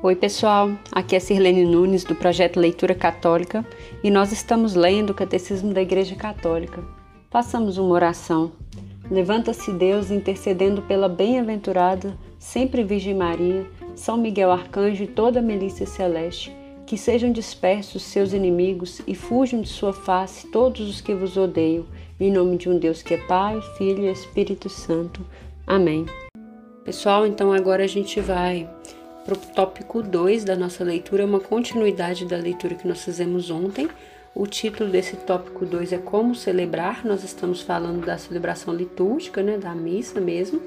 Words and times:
Oi, 0.00 0.14
pessoal. 0.14 0.70
Aqui 0.92 1.16
é 1.16 1.18
Sirlene 1.18 1.64
Nunes 1.64 2.04
do 2.04 2.14
projeto 2.14 2.60
Leitura 2.60 2.94
Católica 2.94 3.66
e 4.00 4.12
nós 4.12 4.30
estamos 4.30 4.76
lendo 4.76 5.10
o 5.10 5.14
Catecismo 5.14 5.74
da 5.74 5.82
Igreja 5.82 6.14
Católica. 6.14 6.84
Façamos 7.28 7.78
uma 7.78 7.92
oração. 7.94 8.52
Levanta-se 9.10 9.72
Deus 9.72 10.12
intercedendo 10.12 10.82
pela 10.82 11.08
bem-aventurada, 11.08 12.16
sempre 12.38 12.84
Virgem 12.84 13.12
Maria, 13.12 13.66
São 13.96 14.16
Miguel 14.16 14.52
Arcanjo 14.52 15.02
e 15.02 15.08
toda 15.08 15.40
a 15.40 15.42
milícia 15.42 15.84
celeste, 15.84 16.54
que 16.86 16.96
sejam 16.96 17.32
dispersos 17.32 18.04
seus 18.04 18.32
inimigos 18.32 19.02
e 19.04 19.16
fujam 19.16 19.60
de 19.60 19.68
sua 19.68 19.92
face 19.92 20.46
todos 20.46 20.88
os 20.88 21.00
que 21.00 21.12
vos 21.12 21.36
odeiam, 21.36 21.84
em 22.20 22.30
nome 22.30 22.56
de 22.56 22.68
um 22.68 22.78
Deus 22.78 23.02
que 23.02 23.14
é 23.14 23.26
Pai, 23.26 23.60
Filho 23.76 24.04
e 24.04 24.12
Espírito 24.12 24.68
Santo. 24.68 25.26
Amém. 25.66 26.06
Pessoal, 26.84 27.26
então 27.26 27.52
agora 27.52 27.82
a 27.82 27.88
gente 27.88 28.20
vai 28.20 28.70
para 29.28 29.34
o 29.34 29.36
tópico 29.36 30.02
2 30.02 30.42
da 30.42 30.56
nossa 30.56 30.82
leitura, 30.82 31.26
uma 31.26 31.38
continuidade 31.38 32.24
da 32.24 32.38
leitura 32.38 32.74
que 32.74 32.88
nós 32.88 33.04
fizemos 33.04 33.50
ontem. 33.50 33.86
O 34.34 34.46
título 34.46 34.88
desse 34.88 35.16
tópico 35.16 35.66
2 35.66 35.92
é 35.92 35.98
Como 35.98 36.34
Celebrar. 36.34 37.06
Nós 37.06 37.22
estamos 37.22 37.60
falando 37.60 38.06
da 38.06 38.16
celebração 38.16 38.72
litúrgica, 38.72 39.42
né, 39.42 39.58
da 39.58 39.74
missa 39.74 40.18
mesmo, 40.18 40.62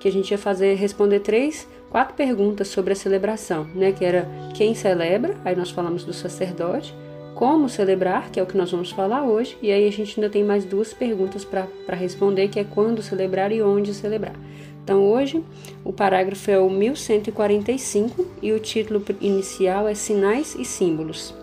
que 0.00 0.08
a 0.08 0.10
gente 0.10 0.32
ia 0.32 0.38
fazer 0.38 0.74
responder 0.74 1.20
três, 1.20 1.68
quatro 1.88 2.16
perguntas 2.16 2.66
sobre 2.66 2.94
a 2.94 2.96
celebração, 2.96 3.62
né, 3.76 3.92
que 3.92 4.04
era 4.04 4.28
quem 4.56 4.74
celebra, 4.74 5.36
aí 5.44 5.54
nós 5.54 5.70
falamos 5.70 6.02
do 6.02 6.12
sacerdote, 6.12 6.92
como 7.36 7.68
celebrar, 7.68 8.28
que 8.30 8.40
é 8.40 8.42
o 8.42 8.46
que 8.46 8.56
nós 8.56 8.72
vamos 8.72 8.90
falar 8.90 9.22
hoje, 9.22 9.56
e 9.62 9.70
aí 9.70 9.86
a 9.86 9.92
gente 9.92 10.18
ainda 10.18 10.28
tem 10.28 10.42
mais 10.42 10.64
duas 10.64 10.92
perguntas 10.92 11.44
para 11.44 11.94
responder, 11.94 12.48
que 12.48 12.58
é 12.58 12.64
quando 12.64 13.02
celebrar 13.02 13.52
e 13.52 13.62
onde 13.62 13.94
celebrar. 13.94 14.34
Então, 14.82 15.10
hoje, 15.10 15.42
o 15.84 15.92
parágrafo 15.92 16.50
é 16.50 16.58
o 16.58 16.68
1145 16.68 18.26
e 18.42 18.52
o 18.52 18.58
título 18.58 19.02
inicial 19.20 19.86
é 19.86 19.94
Sinais 19.94 20.56
e 20.58 20.64
Símbolos. 20.64 21.34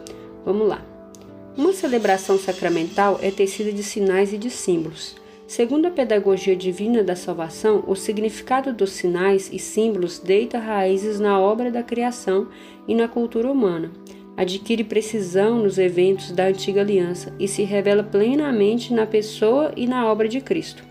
Vamos 0.46 0.68
lá. 0.68 0.82
Uma 1.58 1.74
celebração 1.74 2.38
sacramental 2.38 3.20
é 3.22 3.32
tecida 3.32 3.72
de 3.72 3.82
sinais 3.82 4.32
e 4.32 4.38
de 4.38 4.50
símbolos. 4.50 5.16
Segundo 5.48 5.88
a 5.88 5.92
pedagogia 5.92 6.56
divina 6.56 7.04
da 7.04 7.16
salvação, 7.16 7.84
o 7.88 7.96
significado 7.96 8.74
dos 8.74 8.92
sinais 8.92 9.50
e 9.52 9.58
símbolos 9.58 10.20
deita 10.20 10.60
raízes 10.60 11.20
na 11.20 11.40
obra 11.40 11.72
da 11.72 11.82
criação 11.82 12.50
e 12.88 12.94
na 12.94 13.08
cultura 13.08 13.52
humana. 13.52 13.92
Adquire 14.36 14.84
precisão 14.84 15.58
nos 15.58 15.80
eventos 15.80 16.32
da 16.32 16.46
antiga 16.46 16.82
aliança 16.82 17.34
e 17.40 17.48
se 17.48 17.64
revela 17.64 18.04
plenamente 18.04 18.94
na 18.94 19.08
pessoa 19.08 19.72
e 19.76 19.88
na 19.88 20.06
obra 20.06 20.28
de 20.28 20.40
Cristo. 20.40 20.87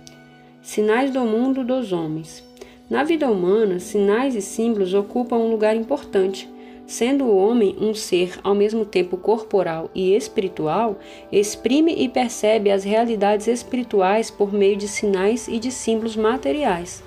Sinais 0.66 1.12
do 1.12 1.20
mundo 1.20 1.62
dos 1.62 1.92
homens. 1.92 2.42
Na 2.90 3.04
vida 3.04 3.30
humana, 3.30 3.78
sinais 3.78 4.34
e 4.34 4.42
símbolos 4.42 4.94
ocupam 4.94 5.36
um 5.36 5.48
lugar 5.48 5.76
importante. 5.76 6.50
Sendo 6.88 7.24
o 7.26 7.36
homem 7.36 7.76
um 7.80 7.94
ser 7.94 8.40
ao 8.42 8.52
mesmo 8.52 8.84
tempo 8.84 9.16
corporal 9.16 9.88
e 9.94 10.12
espiritual, 10.12 10.98
exprime 11.30 11.94
e 11.94 12.08
percebe 12.08 12.68
as 12.68 12.82
realidades 12.82 13.46
espirituais 13.46 14.28
por 14.28 14.52
meio 14.52 14.76
de 14.76 14.88
sinais 14.88 15.46
e 15.46 15.60
de 15.60 15.70
símbolos 15.70 16.16
materiais. 16.16 17.00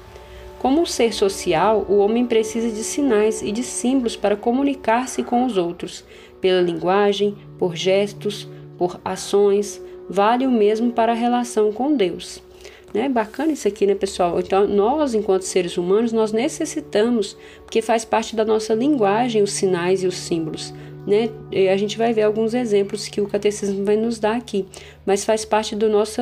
Como 0.58 0.80
um 0.80 0.86
ser 0.86 1.14
social, 1.14 1.86
o 1.90 1.98
homem 1.98 2.26
precisa 2.26 2.72
de 2.72 2.82
sinais 2.82 3.42
e 3.42 3.52
de 3.52 3.62
símbolos 3.62 4.16
para 4.16 4.38
comunicar-se 4.38 5.22
com 5.22 5.44
os 5.44 5.58
outros, 5.58 6.06
pela 6.40 6.62
linguagem, 6.62 7.36
por 7.58 7.76
gestos, 7.76 8.48
por 8.78 9.02
ações, 9.04 9.82
vale 10.10 10.48
o 10.48 10.52
mesmo 10.52 10.94
para 10.94 11.12
a 11.12 11.16
relação 11.16 11.74
com 11.74 11.94
Deus. 11.94 12.42
Né? 12.94 13.08
Bacana 13.08 13.52
isso 13.52 13.68
aqui, 13.68 13.86
né, 13.86 13.94
pessoal? 13.94 14.40
Então, 14.40 14.68
nós, 14.68 15.14
enquanto 15.14 15.44
seres 15.44 15.78
humanos, 15.78 16.12
nós 16.12 16.32
necessitamos, 16.32 17.38
porque 17.64 17.82
faz 17.82 18.04
parte 18.04 18.36
da 18.36 18.44
nossa 18.44 18.74
linguagem 18.74 19.44
os 19.44 19.52
sinais 19.52 20.04
e 20.04 20.08
os 20.08 20.16
símbolos. 20.16 20.74
Né? 21.08 21.30
A 21.72 21.78
gente 21.78 21.98
vai 21.98 22.14
ver 22.14 22.24
alguns 22.24 22.54
exemplos 22.54 23.08
que 23.08 23.22
o 23.22 23.28
catecismo 23.28 23.84
vai 23.86 23.96
nos 23.96 24.20
dar 24.20 24.36
aqui, 24.36 24.66
mas 25.06 25.26
faz 25.26 25.46
parte 25.46 25.76
do 25.76 25.90
nosso, 25.90 26.22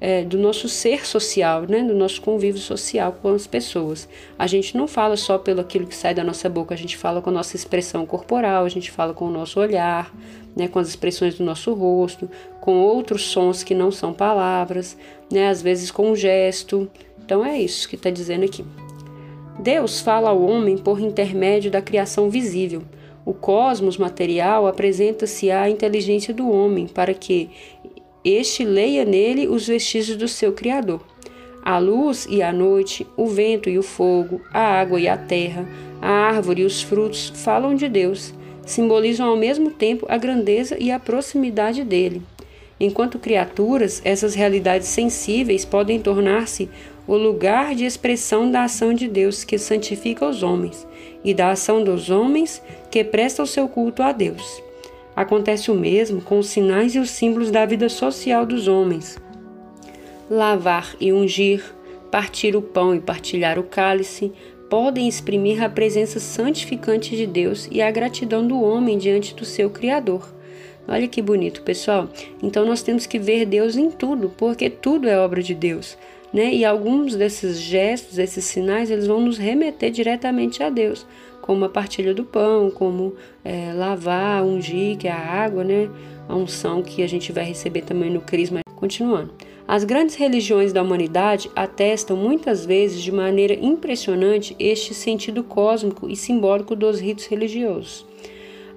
é, 0.00 0.24
do 0.24 0.36
nosso 0.36 0.68
ser 0.68 1.06
social, 1.06 1.62
né? 1.62 1.82
do 1.82 1.94
nosso 1.94 2.20
convívio 2.20 2.60
social 2.60 3.16
com 3.22 3.28
as 3.28 3.46
pessoas. 3.46 4.08
A 4.38 4.46
gente 4.46 4.76
não 4.76 4.86
fala 4.86 5.16
só 5.16 5.38
pelo 5.38 5.60
aquilo 5.60 5.86
que 5.86 5.94
sai 5.94 6.12
da 6.12 6.24
nossa 6.24 6.48
boca, 6.48 6.74
a 6.74 6.78
gente 6.78 6.96
fala 6.96 7.22
com 7.22 7.30
a 7.30 7.32
nossa 7.32 7.56
expressão 7.56 8.04
corporal, 8.04 8.64
a 8.64 8.68
gente 8.68 8.90
fala 8.90 9.14
com 9.14 9.26
o 9.26 9.30
nosso 9.30 9.60
olhar, 9.60 10.12
né? 10.54 10.68
com 10.68 10.78
as 10.78 10.88
expressões 10.88 11.36
do 11.36 11.44
nosso 11.44 11.72
rosto, 11.72 12.28
com 12.60 12.78
outros 12.80 13.22
sons 13.22 13.62
que 13.62 13.74
não 13.74 13.90
são 13.90 14.12
palavras, 14.12 14.98
né? 15.30 15.48
às 15.48 15.62
vezes 15.62 15.90
com 15.90 16.10
um 16.10 16.16
gesto. 16.16 16.90
Então 17.24 17.44
é 17.44 17.58
isso 17.58 17.88
que 17.88 17.96
está 17.96 18.10
dizendo 18.10 18.44
aqui. 18.44 18.64
Deus 19.58 20.00
fala 20.00 20.30
ao 20.30 20.42
homem 20.42 20.76
por 20.76 21.00
intermédio 21.00 21.70
da 21.70 21.80
criação 21.80 22.28
visível. 22.28 22.82
O 23.26 23.34
cosmos 23.34 23.98
material 23.98 24.68
apresenta-se 24.68 25.50
à 25.50 25.68
inteligência 25.68 26.32
do 26.32 26.48
homem 26.48 26.86
para 26.86 27.12
que 27.12 27.50
este 28.24 28.64
leia 28.64 29.04
nele 29.04 29.48
os 29.48 29.66
vestígios 29.66 30.16
do 30.16 30.28
seu 30.28 30.52
Criador. 30.52 31.04
A 31.60 31.76
luz 31.78 32.28
e 32.30 32.40
a 32.40 32.52
noite, 32.52 33.04
o 33.16 33.26
vento 33.26 33.68
e 33.68 33.76
o 33.76 33.82
fogo, 33.82 34.40
a 34.54 34.60
água 34.60 35.00
e 35.00 35.08
a 35.08 35.16
terra, 35.16 35.68
a 36.00 36.08
árvore 36.08 36.62
e 36.62 36.64
os 36.64 36.80
frutos 36.80 37.32
falam 37.34 37.74
de 37.74 37.88
Deus, 37.88 38.32
simbolizam 38.64 39.28
ao 39.28 39.36
mesmo 39.36 39.72
tempo 39.72 40.06
a 40.08 40.16
grandeza 40.16 40.76
e 40.78 40.92
a 40.92 41.00
proximidade 41.00 41.82
dele. 41.82 42.22
Enquanto 42.78 43.18
criaturas, 43.18 44.00
essas 44.04 44.36
realidades 44.36 44.86
sensíveis 44.86 45.64
podem 45.64 45.98
tornar-se 45.98 46.68
o 47.08 47.16
lugar 47.16 47.74
de 47.74 47.84
expressão 47.84 48.50
da 48.50 48.64
ação 48.64 48.92
de 48.92 49.08
Deus 49.08 49.44
que 49.44 49.58
santifica 49.58 50.28
os 50.28 50.42
homens 50.42 50.86
e 51.24 51.32
da 51.32 51.50
ação 51.50 51.82
dos 51.82 52.10
homens 52.10 52.62
que 52.96 53.04
prestam 53.04 53.44
seu 53.44 53.68
culto 53.68 54.02
a 54.02 54.10
Deus. 54.10 54.62
Acontece 55.14 55.70
o 55.70 55.74
mesmo 55.74 56.22
com 56.22 56.38
os 56.38 56.46
sinais 56.46 56.94
e 56.94 56.98
os 56.98 57.10
símbolos 57.10 57.50
da 57.50 57.66
vida 57.66 57.90
social 57.90 58.46
dos 58.46 58.68
homens. 58.68 59.18
Lavar 60.30 60.96
e 60.98 61.12
ungir, 61.12 61.62
partir 62.10 62.56
o 62.56 62.62
pão 62.62 62.94
e 62.94 63.00
partilhar 63.00 63.58
o 63.58 63.64
cálice 63.64 64.32
podem 64.70 65.06
exprimir 65.06 65.62
a 65.62 65.68
presença 65.68 66.18
santificante 66.18 67.14
de 67.14 67.26
Deus 67.26 67.68
e 67.70 67.82
a 67.82 67.90
gratidão 67.90 68.46
do 68.48 68.62
homem 68.62 68.96
diante 68.96 69.34
do 69.34 69.44
seu 69.44 69.68
Criador. 69.68 70.34
Olha 70.88 71.06
que 71.06 71.20
bonito, 71.20 71.60
pessoal. 71.60 72.08
Então 72.42 72.64
nós 72.64 72.80
temos 72.80 73.04
que 73.04 73.18
ver 73.18 73.44
Deus 73.44 73.76
em 73.76 73.90
tudo, 73.90 74.32
porque 74.38 74.70
tudo 74.70 75.06
é 75.06 75.18
obra 75.18 75.42
de 75.42 75.54
Deus. 75.54 75.98
Né? 76.32 76.54
E 76.54 76.64
alguns 76.64 77.14
desses 77.14 77.60
gestos, 77.60 78.18
esses 78.18 78.46
sinais, 78.46 78.90
eles 78.90 79.06
vão 79.06 79.20
nos 79.20 79.36
remeter 79.36 79.90
diretamente 79.90 80.62
a 80.62 80.70
Deus, 80.70 81.06
como 81.46 81.64
a 81.64 81.68
partilha 81.68 82.12
do 82.12 82.24
pão, 82.24 82.70
como 82.70 83.14
é, 83.44 83.72
lavar, 83.72 84.44
ungir, 84.44 84.98
que 84.98 85.06
é 85.06 85.12
a 85.12 85.16
água, 85.16 85.62
né? 85.62 85.88
A 86.28 86.34
unção 86.34 86.82
que 86.82 87.02
a 87.02 87.06
gente 87.06 87.30
vai 87.30 87.44
receber 87.44 87.82
também 87.82 88.10
no 88.10 88.20
Crisma. 88.20 88.60
Continuando. 88.74 89.32
As 89.66 89.82
grandes 89.82 90.14
religiões 90.14 90.72
da 90.72 90.82
humanidade 90.82 91.50
atestam 91.56 92.16
muitas 92.16 92.64
vezes 92.66 93.02
de 93.02 93.10
maneira 93.10 93.54
impressionante 93.54 94.54
este 94.60 94.92
sentido 94.92 95.42
cósmico 95.42 96.08
e 96.08 96.14
simbólico 96.14 96.76
dos 96.76 97.00
ritos 97.00 97.26
religiosos. 97.26 98.06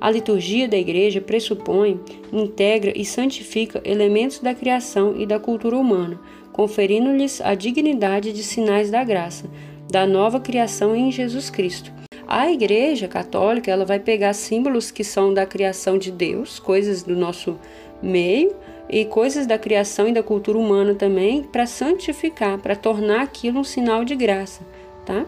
A 0.01 0.09
liturgia 0.09 0.67
da 0.67 0.77
Igreja 0.77 1.19
pressupõe, 1.19 1.99
integra 2.31 2.93
e 2.95 3.03
santifica 3.03 3.81
elementos 3.83 4.39
da 4.39 4.55
criação 4.55 5.13
e 5.19 5.25
da 5.25 5.37
cultura 5.37 5.77
humana, 5.77 6.19
conferindo-lhes 6.53 7.41
a 7.41 7.53
dignidade 7.53 8.31
de 8.31 8.41
sinais 8.41 8.89
da 8.89 9.03
graça, 9.03 9.49
da 9.91 10.07
nova 10.07 10.39
criação 10.39 10.95
em 10.95 11.11
Jesus 11.11 11.49
Cristo. 11.49 11.91
A 12.31 12.51
Igreja 12.51 13.07
Católica 13.07 13.71
ela 13.71 13.85
vai 13.85 13.99
pegar 13.99 14.33
símbolos 14.33 14.91
que 14.91 15.03
são 15.03 15.33
da 15.33 15.47
criação 15.47 15.97
de 15.97 16.11
Deus, 16.11 16.59
coisas 16.59 17.01
do 17.01 17.15
nosso 17.15 17.57
meio, 18.03 18.55
e 18.87 19.03
coisas 19.03 19.47
da 19.47 19.57
criação 19.57 20.07
e 20.07 20.13
da 20.13 20.21
cultura 20.21 20.55
humana 20.55 20.93
também, 20.93 21.41
para 21.41 21.65
santificar, 21.65 22.59
para 22.59 22.75
tornar 22.75 23.21
aquilo 23.21 23.59
um 23.59 23.63
sinal 23.63 24.05
de 24.05 24.15
graça, 24.15 24.61
tá? 25.07 25.25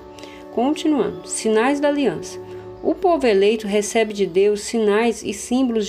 Continuando, 0.52 1.28
sinais 1.28 1.80
da 1.80 1.88
aliança. 1.88 2.40
O 2.84 2.94
povo 2.94 3.26
eleito 3.26 3.66
recebe 3.66 4.14
de 4.14 4.28
Deus 4.28 4.62
sinais 4.62 5.24
e 5.24 5.34
símbolos 5.34 5.88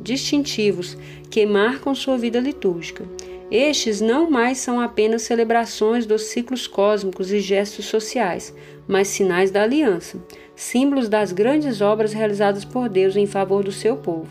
distintivos 0.00 0.98
que 1.30 1.46
marcam 1.46 1.94
sua 1.94 2.18
vida 2.18 2.40
litúrgica. 2.40 3.04
Estes 3.54 4.00
não 4.00 4.30
mais 4.30 4.56
são 4.56 4.80
apenas 4.80 5.20
celebrações 5.20 6.06
dos 6.06 6.22
ciclos 6.22 6.66
cósmicos 6.66 7.30
e 7.30 7.38
gestos 7.38 7.84
sociais, 7.84 8.56
mas 8.88 9.08
sinais 9.08 9.50
da 9.50 9.62
aliança, 9.62 10.16
símbolos 10.56 11.06
das 11.06 11.32
grandes 11.32 11.82
obras 11.82 12.14
realizadas 12.14 12.64
por 12.64 12.88
Deus 12.88 13.14
em 13.14 13.26
favor 13.26 13.62
do 13.62 13.70
seu 13.70 13.98
povo. 13.98 14.30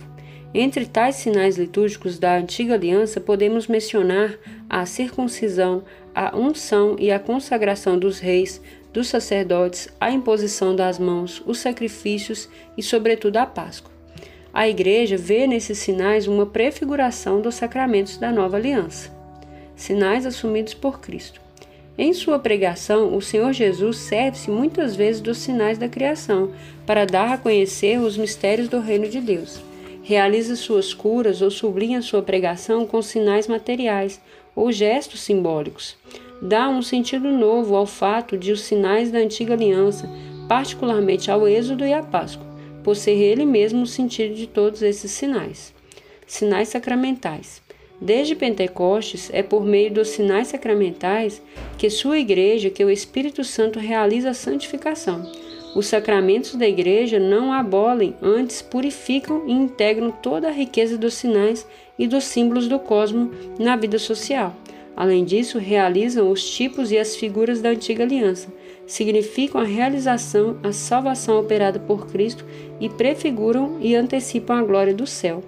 Entre 0.56 0.88
tais 0.88 1.18
sinais 1.18 1.56
litúrgicos 1.56 2.18
da 2.18 2.36
antiga 2.36 2.74
aliança, 2.74 3.22
podemos 3.22 3.68
mencionar 3.68 4.40
a 4.68 4.88
circuncisão, 4.88 5.84
a 6.16 6.36
unção 6.36 6.96
e 6.98 7.12
a 7.12 7.20
consagração 7.20 8.00
dos 8.00 8.18
reis, 8.18 8.60
dos 8.92 9.08
sacerdotes, 9.08 9.88
a 10.00 10.10
imposição 10.10 10.76
das 10.76 10.98
mãos, 10.98 11.44
os 11.46 11.60
sacrifícios 11.60 12.50
e, 12.76 12.82
sobretudo, 12.82 13.38
a 13.38 13.46
Páscoa. 13.46 13.91
A 14.54 14.68
Igreja 14.68 15.16
vê 15.16 15.48
nesses 15.48 15.78
sinais 15.78 16.28
uma 16.28 16.46
prefiguração 16.46 17.40
dos 17.40 17.56
sacramentos 17.56 18.18
da 18.18 18.32
nova 18.32 18.58
aliança, 18.58 19.10
sinais 19.78 20.26
assumidos 20.26 20.74
por 20.74 21.00
Cristo. 21.00 21.40
Em 21.98 22.14
sua 22.14 22.38
pregação, 22.38 23.16
o 23.16 23.22
Senhor 23.22 23.54
Jesus 23.54 23.98
serve-se 23.98 24.52
muitas 24.52 24.94
vezes 24.94 25.22
dos 25.22 25.38
sinais 25.38 25.78
da 25.78 25.88
criação 25.88 26.52
para 26.86 27.06
dar 27.06 27.32
a 27.32 27.38
conhecer 27.38 27.98
os 28.00 28.18
mistérios 28.18 28.68
do 28.68 28.80
reino 28.80 29.08
de 29.08 29.22
Deus. 29.22 29.62
Realiza 30.04 30.56
suas 30.58 30.94
curas 30.94 31.42
ou 31.42 31.50
sublinha 31.50 32.02
sua 32.02 32.22
pregação 32.22 32.86
com 32.86 33.02
sinais 33.02 33.48
materiais 33.48 34.20
ou 34.54 34.72
gestos 34.72 35.22
simbólicos. 35.22 35.96
Dá 36.42 36.68
um 36.68 36.82
sentido 36.82 37.32
novo 37.32 37.76
ao 37.76 37.86
fato 37.86 38.38
de 38.38 38.52
os 38.52 38.62
sinais 38.62 39.12
da 39.12 39.20
antiga 39.20 39.54
aliança, 39.54 40.10
particularmente 40.48 41.30
ao 41.30 41.48
Êxodo 41.48 41.86
e 41.86 41.94
à 41.94 42.02
Páscoa, 42.02 42.51
por 42.84 42.96
ser 42.96 43.12
ele 43.12 43.46
mesmo 43.46 43.84
o 43.84 43.88
sentido 43.88 44.34
de 44.34 44.48
todos 44.48 44.82
esses 44.82 45.12
sinais. 45.12 45.74
Sinais 46.26 46.70
sacramentais. 46.70 47.62
Desde 48.00 48.36
Pentecostes, 48.36 49.30
é 49.32 49.44
por 49.44 49.64
meio 49.64 49.92
dos 49.92 50.08
sinais 50.08 50.48
sacramentais 50.48 51.40
que 51.78 51.90
sua 51.90 52.18
igreja, 52.18 52.72
que 52.72 52.84
o 52.84 52.90
Espírito 52.90 53.44
Santo 53.44 53.78
realiza 53.78 54.32
a 54.32 54.34
santificação. 54.34 55.32
Os 55.76 55.86
sacramentos 55.86 56.56
da 56.56 56.68
igreja 56.68 57.20
não 57.20 57.54
abolem, 57.54 58.16
antes 58.22 58.62
purificam 58.62 59.44
e 59.48 59.52
integram 59.52 60.12
toda 60.12 60.50
a 60.50 60.52
riqueza 60.52 60.98
dos 60.98 61.14
sinais 61.14 61.66
e 61.98 62.08
dos 62.08 62.24
símbolos 62.24 62.68
do 62.68 62.80
cosmo 62.80 63.32
na 63.60 63.76
vida 63.76 64.00
social. 64.00 64.56
Além 64.96 65.24
disso, 65.24 65.58
realizam 65.58 66.30
os 66.30 66.50
tipos 66.50 66.92
e 66.92 66.98
as 66.98 67.16
figuras 67.16 67.62
da 67.62 67.70
antiga 67.70 68.04
aliança, 68.04 68.50
significam 68.92 69.62
a 69.62 69.64
realização, 69.64 70.58
a 70.62 70.74
salvação 70.74 71.40
operada 71.40 71.80
por 71.80 72.08
Cristo 72.08 72.46
e 72.78 72.90
prefiguram 72.90 73.78
e 73.80 73.96
antecipam 73.96 74.60
a 74.60 74.64
glória 74.64 74.94
do 74.94 75.08
céu. 75.08 75.42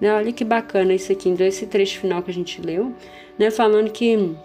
Né? 0.00 0.14
Olha 0.14 0.32
que 0.32 0.44
bacana 0.44 0.94
isso 0.94 1.10
aqui, 1.10 1.28
então 1.28 1.44
esse 1.44 1.66
trecho 1.66 1.98
final 1.98 2.22
que 2.22 2.30
a 2.30 2.34
gente 2.34 2.62
leu, 2.62 2.92
né? 3.36 3.50
falando 3.50 3.90
que 3.90 4.36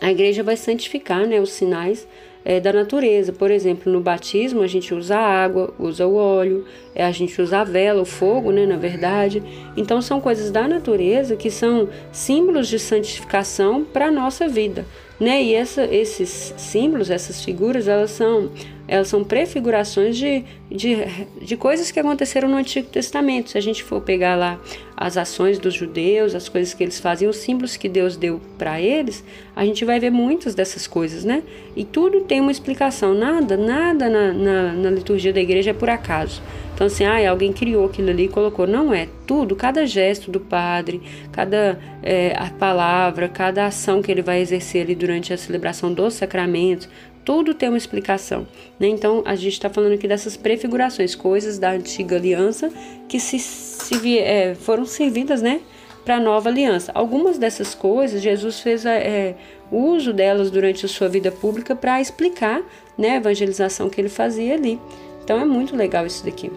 a 0.00 0.10
igreja 0.10 0.42
vai 0.42 0.56
santificar 0.56 1.24
né, 1.24 1.40
os 1.40 1.52
sinais 1.52 2.04
é, 2.44 2.58
da 2.58 2.72
natureza. 2.72 3.32
Por 3.32 3.48
exemplo, 3.52 3.92
no 3.92 4.00
batismo 4.00 4.62
a 4.62 4.66
gente 4.66 4.92
usa 4.92 5.16
a 5.16 5.44
água, 5.44 5.72
usa 5.78 6.04
o 6.04 6.16
óleo, 6.16 6.64
é, 6.96 7.04
a 7.04 7.12
gente 7.12 7.40
usa 7.40 7.60
a 7.60 7.64
vela, 7.64 8.02
o 8.02 8.04
fogo, 8.04 8.50
né, 8.50 8.66
na 8.66 8.76
verdade. 8.76 9.40
Então 9.76 10.02
são 10.02 10.20
coisas 10.20 10.50
da 10.50 10.66
natureza 10.66 11.36
que 11.36 11.48
são 11.48 11.88
símbolos 12.10 12.66
de 12.66 12.80
santificação 12.80 13.84
para 13.84 14.06
a 14.06 14.10
nossa 14.10 14.48
vida. 14.48 14.84
Né? 15.18 15.42
E 15.42 15.54
essa, 15.54 15.84
esses 15.84 16.54
símbolos, 16.56 17.10
essas 17.10 17.44
figuras, 17.44 17.86
elas 17.86 18.10
são 18.10 18.50
elas 18.86 19.08
são 19.08 19.24
prefigurações 19.24 20.16
de, 20.16 20.44
de, 20.70 20.96
de 21.40 21.56
coisas 21.56 21.90
que 21.90 21.98
aconteceram 21.98 22.48
no 22.48 22.56
Antigo 22.56 22.88
Testamento. 22.88 23.50
Se 23.50 23.58
a 23.58 23.60
gente 23.60 23.82
for 23.82 24.00
pegar 24.00 24.34
lá 24.36 24.60
as 24.96 25.16
ações 25.16 25.58
dos 25.58 25.74
judeus, 25.74 26.34
as 26.34 26.48
coisas 26.48 26.74
que 26.74 26.84
eles 26.84 27.00
faziam, 27.00 27.30
os 27.30 27.38
símbolos 27.38 27.76
que 27.76 27.88
Deus 27.88 28.16
deu 28.16 28.40
para 28.58 28.80
eles, 28.80 29.24
a 29.56 29.64
gente 29.64 29.84
vai 29.84 29.98
ver 29.98 30.10
muitas 30.10 30.54
dessas 30.54 30.86
coisas, 30.86 31.24
né? 31.24 31.42
E 31.74 31.84
tudo 31.84 32.20
tem 32.22 32.40
uma 32.40 32.52
explicação. 32.52 33.14
Nada, 33.14 33.56
nada 33.56 34.08
na, 34.08 34.32
na, 34.32 34.72
na 34.72 34.90
liturgia 34.90 35.32
da 35.32 35.40
igreja 35.40 35.70
é 35.70 35.74
por 35.74 35.88
acaso. 35.88 36.42
Então, 36.74 36.88
assim, 36.88 37.04
ah, 37.04 37.30
alguém 37.30 37.52
criou 37.52 37.86
aquilo 37.86 38.10
ali 38.10 38.24
e 38.24 38.28
colocou. 38.28 38.66
Não 38.66 38.92
é. 38.92 39.08
Tudo, 39.26 39.54
cada 39.54 39.86
gesto 39.86 40.30
do 40.30 40.40
padre, 40.40 41.00
cada 41.30 41.78
é, 42.02 42.34
a 42.36 42.50
palavra, 42.50 43.28
cada 43.28 43.66
ação 43.66 44.02
que 44.02 44.10
ele 44.10 44.22
vai 44.22 44.40
exercer 44.40 44.82
ali 44.82 44.94
durante 44.94 45.32
a 45.32 45.36
celebração 45.36 45.92
dos 45.92 46.14
sacramentos, 46.14 46.88
tudo 47.24 47.54
tem 47.54 47.68
uma 47.68 47.78
explicação. 47.78 48.46
Né? 48.78 48.88
Então, 48.88 49.22
a 49.24 49.34
gente 49.34 49.54
está 49.54 49.70
falando 49.70 49.94
aqui 49.94 50.06
dessas 50.06 50.36
prefigurações, 50.36 51.14
coisas 51.14 51.58
da 51.58 51.70
antiga 51.70 52.16
aliança 52.16 52.70
que 53.08 53.18
se, 53.18 53.38
se 53.38 54.18
é, 54.18 54.54
foram 54.54 54.84
servidas 54.84 55.40
né, 55.40 55.60
para 56.04 56.16
a 56.16 56.20
nova 56.20 56.50
aliança. 56.50 56.92
Algumas 56.94 57.38
dessas 57.38 57.74
coisas, 57.74 58.20
Jesus 58.20 58.60
fez 58.60 58.84
é, 58.84 59.34
uso 59.72 60.12
delas 60.12 60.50
durante 60.50 60.84
a 60.84 60.88
sua 60.88 61.08
vida 61.08 61.32
pública 61.32 61.74
para 61.74 62.00
explicar 62.00 62.62
né, 62.96 63.10
a 63.10 63.16
evangelização 63.16 63.88
que 63.88 64.00
ele 64.00 64.10
fazia 64.10 64.54
ali. 64.54 64.78
Então, 65.24 65.40
é 65.40 65.44
muito 65.44 65.74
legal 65.74 66.06
isso 66.06 66.24
daqui. 66.24 66.52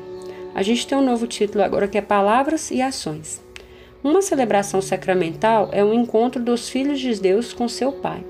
A 0.54 0.62
gente 0.62 0.86
tem 0.86 0.98
um 0.98 1.06
novo 1.06 1.28
título 1.28 1.64
agora 1.64 1.88
que 1.88 1.98
é 1.98 2.02
Palavras 2.02 2.72
e 2.72 2.82
Ações. 2.82 3.42
Uma 4.04 4.22
celebração 4.22 4.82
sacramental 4.82 5.70
é 5.72 5.84
um 5.84 5.94
encontro 5.94 6.42
dos 6.44 6.70
filhos 6.70 7.00
de 7.00 7.20
Deus 7.20 7.54
com 7.54 7.68
seu 7.68 7.92
Pai, 7.92 8.24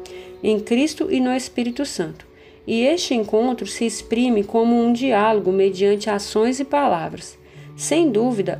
em 0.43 0.59
Cristo 0.59 1.07
e 1.11 1.19
no 1.19 1.33
Espírito 1.33 1.85
Santo 1.85 2.26
e 2.67 2.83
este 2.83 3.15
encontro 3.15 3.65
se 3.65 3.85
exprime 3.85 4.43
como 4.43 4.75
um 4.75 4.91
diálogo 4.91 5.51
mediante 5.51 6.09
ações 6.09 6.59
e 6.59 6.65
palavras. 6.65 7.39
Sem 7.77 8.11
dúvida, 8.11 8.59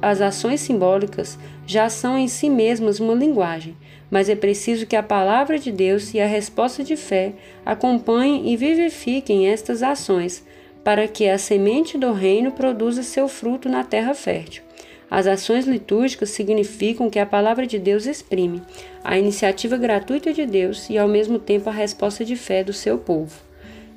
as 0.00 0.20
ações 0.20 0.60
simbólicas 0.60 1.38
já 1.66 1.88
são 1.88 2.16
em 2.16 2.28
si 2.28 2.48
mesmas 2.48 3.00
uma 3.00 3.14
linguagem, 3.14 3.76
mas 4.10 4.28
é 4.28 4.36
preciso 4.36 4.86
que 4.86 4.94
a 4.94 5.02
palavra 5.02 5.58
de 5.58 5.72
Deus 5.72 6.14
e 6.14 6.20
a 6.20 6.26
resposta 6.26 6.84
de 6.84 6.94
fé 6.94 7.32
acompanhem 7.66 8.52
e 8.52 8.56
vivifiquem 8.56 9.48
estas 9.48 9.82
ações, 9.82 10.44
para 10.84 11.08
que 11.08 11.28
a 11.28 11.36
semente 11.36 11.98
do 11.98 12.12
reino 12.12 12.52
produza 12.52 13.02
seu 13.02 13.26
fruto 13.26 13.68
na 13.68 13.82
terra 13.82 14.14
fértil. 14.14 14.62
As 15.10 15.26
ações 15.26 15.66
litúrgicas 15.66 16.30
significam 16.30 17.08
que 17.08 17.18
a 17.18 17.26
palavra 17.26 17.66
de 17.66 17.78
Deus 17.78 18.06
exprime 18.06 18.62
a 19.02 19.18
iniciativa 19.18 19.78
gratuita 19.78 20.32
de 20.32 20.44
Deus 20.44 20.90
e, 20.90 20.98
ao 20.98 21.08
mesmo 21.08 21.38
tempo, 21.38 21.70
a 21.70 21.72
resposta 21.72 22.24
de 22.24 22.36
fé 22.36 22.62
do 22.62 22.74
seu 22.74 22.98
povo. 22.98 23.47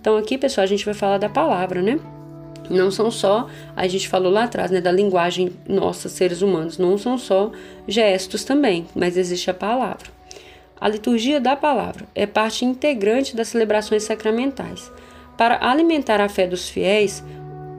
Então 0.01 0.17
aqui, 0.17 0.35
pessoal, 0.35 0.63
a 0.63 0.67
gente 0.67 0.83
vai 0.83 0.95
falar 0.95 1.19
da 1.19 1.29
palavra, 1.29 1.79
né? 1.79 1.99
Não 2.67 2.89
são 2.89 3.11
só, 3.11 3.47
a 3.75 3.87
gente 3.87 4.09
falou 4.09 4.31
lá 4.31 4.45
atrás, 4.45 4.71
né, 4.71 4.81
da 4.81 4.91
linguagem 4.91 5.51
nossa, 5.67 6.09
seres 6.09 6.41
humanos, 6.41 6.77
não 6.77 6.97
são 6.97 7.17
só 7.17 7.51
gestos 7.87 8.43
também, 8.43 8.87
mas 8.95 9.17
existe 9.17 9.51
a 9.51 9.53
palavra. 9.53 10.07
A 10.79 10.87
liturgia 10.87 11.39
da 11.39 11.55
palavra 11.55 12.05
é 12.15 12.25
parte 12.25 12.65
integrante 12.65 13.35
das 13.35 13.49
celebrações 13.49 14.03
sacramentais. 14.03 14.91
Para 15.37 15.59
alimentar 15.69 16.19
a 16.19 16.29
fé 16.29 16.47
dos 16.47 16.69
fiéis, 16.69 17.23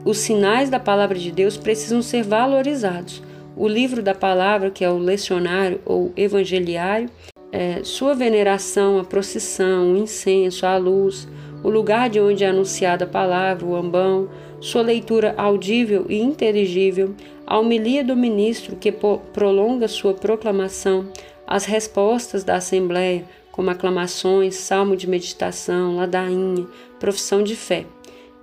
os 0.05 0.19
sinais 0.19 0.69
da 0.69 0.79
palavra 0.79 1.17
de 1.17 1.31
Deus 1.31 1.57
precisam 1.57 2.01
ser 2.01 2.23
valorizados. 2.23 3.21
O 3.57 3.67
livro 3.67 4.01
da 4.01 4.15
palavra, 4.15 4.69
que 4.69 4.85
é 4.85 4.89
o 4.89 4.97
lecionário 4.97 5.81
ou 5.85 6.13
evangeliário, 6.15 7.09
é, 7.51 7.81
sua 7.83 8.15
veneração, 8.15 8.99
a 8.99 9.03
procissão, 9.03 9.93
o 9.93 9.97
incenso, 9.97 10.65
a 10.65 10.77
luz, 10.77 11.27
o 11.63 11.69
lugar 11.69 12.09
de 12.09 12.19
onde 12.19 12.43
é 12.43 12.49
anunciada 12.49 13.05
a 13.05 13.07
palavra, 13.07 13.65
o 13.65 13.75
ambão, 13.75 14.29
sua 14.59 14.81
leitura 14.81 15.33
audível 15.37 16.05
e 16.09 16.19
inteligível, 16.19 17.15
a 17.47 17.57
homilia 17.57 18.03
do 18.03 18.15
ministro 18.15 18.75
que 18.75 18.91
prolonga 18.91 19.87
sua 19.87 20.13
proclamação, 20.13 21.07
as 21.47 21.65
respostas 21.65 22.43
da 22.43 22.55
Assembleia, 22.55 23.25
como 23.51 23.69
aclamações, 23.69 24.55
salmo 24.55 24.95
de 24.95 25.07
meditação, 25.07 25.95
ladainha, 25.95 26.65
profissão 26.99 27.43
de 27.43 27.55
fé. 27.55 27.85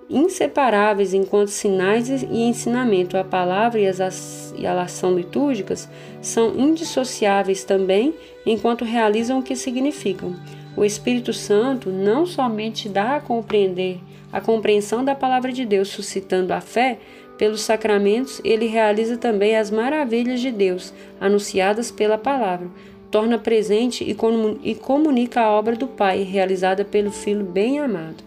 Inseparáveis 0.08 1.14
enquanto 1.14 1.48
sinais 1.48 2.08
e 2.08 2.42
ensinamento, 2.42 3.16
a 3.16 3.22
palavra 3.24 3.80
e, 3.80 3.86
as, 3.86 4.52
e 4.58 4.66
a 4.66 4.82
ação 4.82 5.14
litúrgicas 5.14 5.88
são 6.20 6.58
indissociáveis 6.58 7.64
também 7.64 8.14
enquanto 8.44 8.84
realizam 8.84 9.38
o 9.38 9.42
que 9.42 9.54
significam. 9.54 10.34
O 10.80 10.84
Espírito 10.86 11.34
Santo 11.34 11.90
não 11.90 12.24
somente 12.24 12.88
dá 12.88 13.16
a 13.16 13.20
compreender 13.20 14.00
a 14.32 14.40
compreensão 14.40 15.04
da 15.04 15.14
palavra 15.14 15.52
de 15.52 15.66
Deus, 15.66 15.88
suscitando 15.88 16.52
a 16.52 16.60
fé, 16.62 16.98
pelos 17.36 17.60
sacramentos, 17.60 18.40
ele 18.42 18.64
realiza 18.64 19.18
também 19.18 19.58
as 19.58 19.70
maravilhas 19.70 20.40
de 20.40 20.50
Deus, 20.50 20.94
anunciadas 21.20 21.90
pela 21.90 22.16
palavra, 22.16 22.66
torna 23.10 23.38
presente 23.38 24.02
e 24.02 24.74
comunica 24.74 25.42
a 25.42 25.50
obra 25.50 25.76
do 25.76 25.86
Pai, 25.86 26.22
realizada 26.22 26.82
pelo 26.82 27.12
Filho 27.12 27.44
bem-amado. 27.44 28.24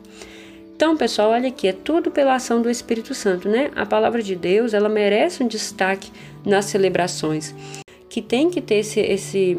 Então, 0.75 0.95
pessoal, 0.95 1.31
olha 1.31 1.47
aqui, 1.47 1.67
é 1.67 1.73
tudo 1.73 2.11
pela 2.11 2.35
ação 2.35 2.61
do 2.61 2.69
Espírito 2.69 3.15
Santo, 3.15 3.49
né? 3.49 3.71
A 3.75 3.83
palavra 3.83 4.21
de 4.21 4.35
Deus, 4.35 4.75
ela 4.75 4.89
merece 4.89 5.41
um 5.41 5.47
destaque 5.47 6.11
nas 6.45 6.65
celebrações, 6.65 7.55
que 8.07 8.21
tem 8.21 8.51
que 8.51 8.61
ter 8.61 8.75
esse, 8.75 8.99
esse 8.99 9.57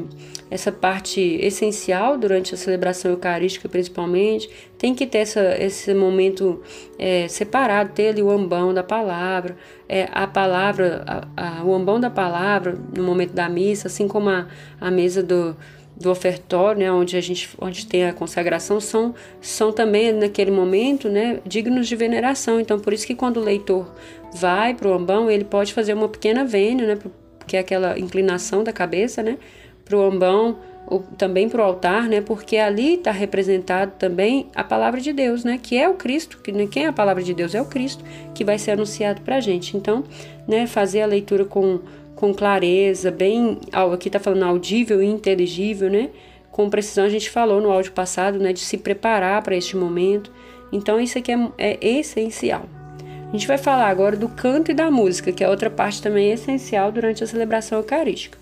essa 0.51 0.71
parte 0.71 1.21
essencial 1.21 2.19
durante 2.19 2.55
a 2.55 2.57
celebração 2.57 3.11
eucarística, 3.11 3.69
principalmente. 3.69 4.49
Tem 4.79 4.95
que 4.95 5.07
ter 5.07 5.19
essa, 5.19 5.57
esse 5.63 5.93
momento 5.95 6.63
é, 6.99 7.27
separado, 7.29 7.93
ter 7.93 8.09
ali 8.09 8.23
o 8.23 8.31
ambão 8.31 8.73
da 8.73 8.83
palavra, 8.83 9.57
é, 9.89 10.09
a 10.13 10.27
palavra, 10.27 11.05
a, 11.37 11.61
a, 11.61 11.65
o 11.65 11.75
ambão 11.75 11.99
da 11.99 12.11
palavra 12.11 12.79
no 12.97 13.03
momento 13.03 13.33
da 13.33 13.49
missa, 13.49 13.89
assim 13.89 14.07
como 14.07 14.29
a, 14.29 14.47
a 14.81 14.91
mesa 14.91 15.23
do, 15.23 15.57
do 15.97 16.11
ofertório, 16.11 16.81
né, 16.81 16.93
onde 16.93 17.17
a 17.17 17.21
gente 17.21 17.49
onde 17.61 17.87
tem 17.87 18.05
a 18.07 18.13
consagração, 18.13 18.81
são, 18.81 19.15
são 19.41 19.73
também 19.73 20.13
naquele 20.13 20.51
momento 20.51 21.09
né, 21.09 21.41
dignos 21.47 21.87
de 21.87 21.97
veneração. 21.97 22.61
Então, 22.61 22.79
por 22.79 22.93
isso 22.93 23.07
que 23.07 23.15
quando 23.15 23.39
o 23.39 23.41
leitor 23.41 23.91
vai 24.35 24.75
para 24.75 24.89
o 24.89 24.93
ambão, 24.93 25.31
ele 25.31 25.45
pode 25.45 25.73
fazer 25.73 25.95
uma 25.95 26.09
pequena 26.09 26.45
vênia, 26.45 26.87
né, 26.87 26.99
que 27.47 27.57
é 27.57 27.61
aquela 27.61 27.99
inclinação 27.99 28.65
da 28.65 28.73
cabeça, 28.73 29.23
né, 29.23 29.39
para 29.85 29.97
o 29.97 30.03
ambão, 30.03 30.57
ou 30.87 31.01
também 31.17 31.49
para 31.49 31.63
o 31.63 31.65
altar, 31.65 32.09
né? 32.09 32.21
Porque 32.21 32.57
ali 32.57 32.95
está 32.95 33.11
representado 33.11 33.93
também 33.99 34.49
a 34.55 34.63
palavra 34.63 35.01
de 35.01 35.13
Deus, 35.13 35.45
né? 35.45 35.59
Que 35.63 35.77
é 35.77 35.89
o 35.89 35.95
Cristo, 35.95 36.39
que 36.43 36.53
né, 36.53 36.67
quem 36.71 36.85
é 36.85 36.89
a 36.89 36.93
palavra 36.93 37.23
de 37.23 37.33
Deus 37.33 37.55
é 37.55 37.61
o 37.61 37.67
Cristo 37.67 38.05
que 38.35 38.45
vai 38.45 38.59
ser 38.59 38.73
anunciado 38.73 39.23
para 39.23 39.37
a 39.37 39.41
gente. 39.41 39.77
Então, 39.77 40.05
né? 40.47 40.67
Fazer 40.67 41.03
a 41.03 41.07
leitura 41.07 41.45
com, 41.45 41.81
com 42.15 42.35
clareza, 42.35 43.11
bem, 43.11 43.59
aqui 43.93 44.09
está 44.09 44.21
falando 44.21 44.45
audível 44.45 45.03
e 45.03 45.07
inteligível, 45.07 45.91
né? 45.91 46.11
com 46.55 46.71
precisão, 46.71 47.05
a 47.05 47.09
gente 47.09 47.31
falou 47.31 47.61
no 47.61 47.69
áudio 47.69 47.91
passado, 47.91 48.39
né, 48.39 48.53
de 48.53 48.61
se 48.61 48.79
preparar 48.79 49.43
para 49.43 49.57
este 49.57 49.77
momento. 49.77 50.31
Então, 50.71 51.01
isso 51.01 51.19
aqui 51.19 51.33
é, 51.33 51.39
é 51.59 51.99
essencial. 51.99 52.63
A 53.29 53.33
gente 53.33 53.49
vai 53.49 53.59
falar 53.59 53.89
agora 53.89 54.17
do 54.17 54.29
canto 54.29 54.71
e 54.71 54.75
da 54.75 54.89
música, 54.89 55.33
que 55.33 55.43
é 55.43 55.49
outra 55.49 55.69
parte 55.69 56.01
também 56.01 56.31
essencial 56.31 56.93
durante 56.93 57.25
a 57.25 57.27
celebração 57.27 57.79
eucarística. 57.79 58.39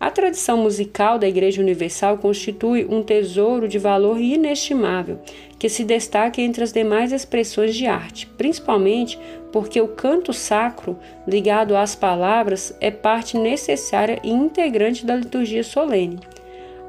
A 0.00 0.10
tradição 0.10 0.56
musical 0.56 1.18
da 1.18 1.28
Igreja 1.28 1.60
Universal 1.60 2.16
constitui 2.16 2.86
um 2.88 3.02
tesouro 3.02 3.68
de 3.68 3.78
valor 3.78 4.18
inestimável, 4.18 5.18
que 5.58 5.68
se 5.68 5.84
destaca 5.84 6.40
entre 6.40 6.64
as 6.64 6.72
demais 6.72 7.12
expressões 7.12 7.76
de 7.76 7.84
arte, 7.84 8.26
principalmente 8.38 9.18
porque 9.52 9.78
o 9.78 9.88
canto 9.88 10.32
sacro, 10.32 10.98
ligado 11.28 11.76
às 11.76 11.94
palavras, 11.94 12.74
é 12.80 12.90
parte 12.90 13.36
necessária 13.36 14.18
e 14.24 14.30
integrante 14.30 15.04
da 15.04 15.14
liturgia 15.14 15.62
solene. 15.62 16.18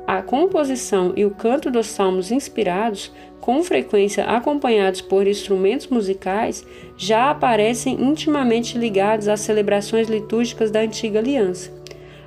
A 0.08 0.22
composição 0.22 1.12
e 1.14 1.26
o 1.26 1.32
canto 1.32 1.70
dos 1.70 1.88
salmos 1.88 2.32
inspirados, 2.32 3.12
com 3.42 3.62
frequência 3.62 4.24
acompanhados 4.24 5.02
por 5.02 5.28
instrumentos 5.28 5.88
musicais, 5.88 6.66
já 6.96 7.30
aparecem 7.30 8.02
intimamente 8.02 8.78
ligados 8.78 9.28
às 9.28 9.42
celebrações 9.42 10.08
litúrgicas 10.08 10.72
da 10.72 10.80
antiga 10.80 11.20
aliança. 11.20 11.81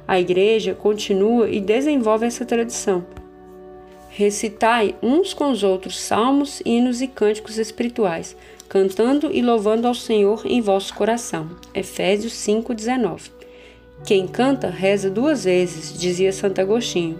A 0.06 0.20
Igreja 0.20 0.74
continua 0.74 1.48
e 1.48 1.58
desenvolve 1.58 2.26
essa 2.26 2.44
tradição. 2.44 3.06
Recitai 4.10 4.94
uns 5.02 5.32
com 5.32 5.50
os 5.50 5.62
outros 5.62 5.98
salmos, 5.98 6.60
hinos 6.64 7.00
e 7.00 7.06
cânticos 7.06 7.56
espirituais, 7.56 8.36
cantando 8.68 9.30
e 9.32 9.40
louvando 9.40 9.88
ao 9.88 9.94
Senhor 9.94 10.42
em 10.44 10.60
vosso 10.60 10.94
coração. 10.94 11.48
Efésios 11.74 12.34
5:19. 12.34 13.30
Quem 14.04 14.28
canta 14.28 14.68
reza 14.68 15.08
duas 15.08 15.44
vezes, 15.44 15.98
dizia 15.98 16.32
Santo 16.32 16.60
Agostinho. 16.60 17.18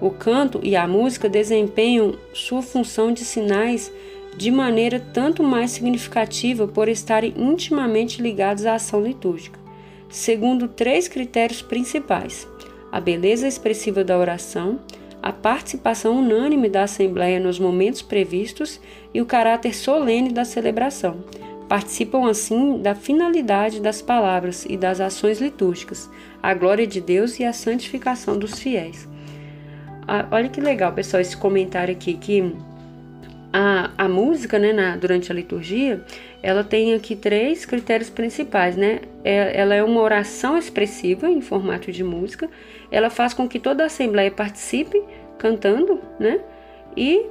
O 0.00 0.10
canto 0.10 0.58
e 0.62 0.74
a 0.74 0.88
música 0.88 1.28
desempenham 1.28 2.14
sua 2.32 2.62
função 2.62 3.12
de 3.12 3.26
sinais 3.26 3.92
de 4.38 4.50
maneira 4.50 4.98
tanto 5.12 5.42
mais 5.42 5.70
significativa 5.70 6.66
por 6.66 6.88
estarem 6.88 7.34
intimamente 7.36 8.22
ligados 8.22 8.64
à 8.64 8.74
ação 8.74 9.02
litúrgica 9.02 9.65
segundo 10.08 10.68
três 10.68 11.08
critérios 11.08 11.62
principais: 11.62 12.48
a 12.90 13.00
beleza 13.00 13.46
expressiva 13.46 14.04
da 14.04 14.16
oração, 14.16 14.80
a 15.22 15.32
participação 15.32 16.18
unânime 16.18 16.68
da 16.68 16.84
Assembleia 16.84 17.40
nos 17.40 17.58
momentos 17.58 18.02
previstos 18.02 18.80
e 19.12 19.20
o 19.20 19.26
caráter 19.26 19.74
solene 19.74 20.32
da 20.32 20.44
celebração. 20.44 21.24
Participam 21.68 22.30
assim 22.30 22.80
da 22.80 22.94
finalidade 22.94 23.80
das 23.80 24.00
palavras 24.00 24.64
e 24.68 24.76
das 24.76 25.00
ações 25.00 25.40
litúrgicas, 25.40 26.08
a 26.40 26.54
glória 26.54 26.86
de 26.86 27.00
Deus 27.00 27.40
e 27.40 27.44
a 27.44 27.52
santificação 27.52 28.38
dos 28.38 28.58
fiéis. 28.58 29.08
Ah, 30.06 30.28
olha 30.30 30.48
que 30.48 30.60
legal, 30.60 30.92
pessoal, 30.92 31.20
esse 31.20 31.36
comentário 31.36 31.92
aqui 31.92 32.14
que 32.14 32.54
a, 33.58 33.90
a 33.96 34.06
música, 34.06 34.58
né, 34.58 34.70
na, 34.70 34.96
durante 34.96 35.32
a 35.32 35.34
liturgia, 35.34 36.02
ela 36.42 36.62
tem 36.62 36.92
aqui 36.92 37.16
três 37.16 37.64
critérios 37.64 38.10
principais, 38.10 38.76
né? 38.76 39.00
É, 39.24 39.58
ela 39.58 39.74
é 39.74 39.82
uma 39.82 40.02
oração 40.02 40.58
expressiva 40.58 41.30
em 41.30 41.40
formato 41.40 41.90
de 41.90 42.04
música, 42.04 42.50
ela 42.90 43.08
faz 43.08 43.32
com 43.32 43.48
que 43.48 43.58
toda 43.58 43.82
a 43.82 43.86
assembleia 43.86 44.30
participe 44.30 45.02
cantando, 45.38 45.98
né? 46.20 46.40
E 46.94 47.24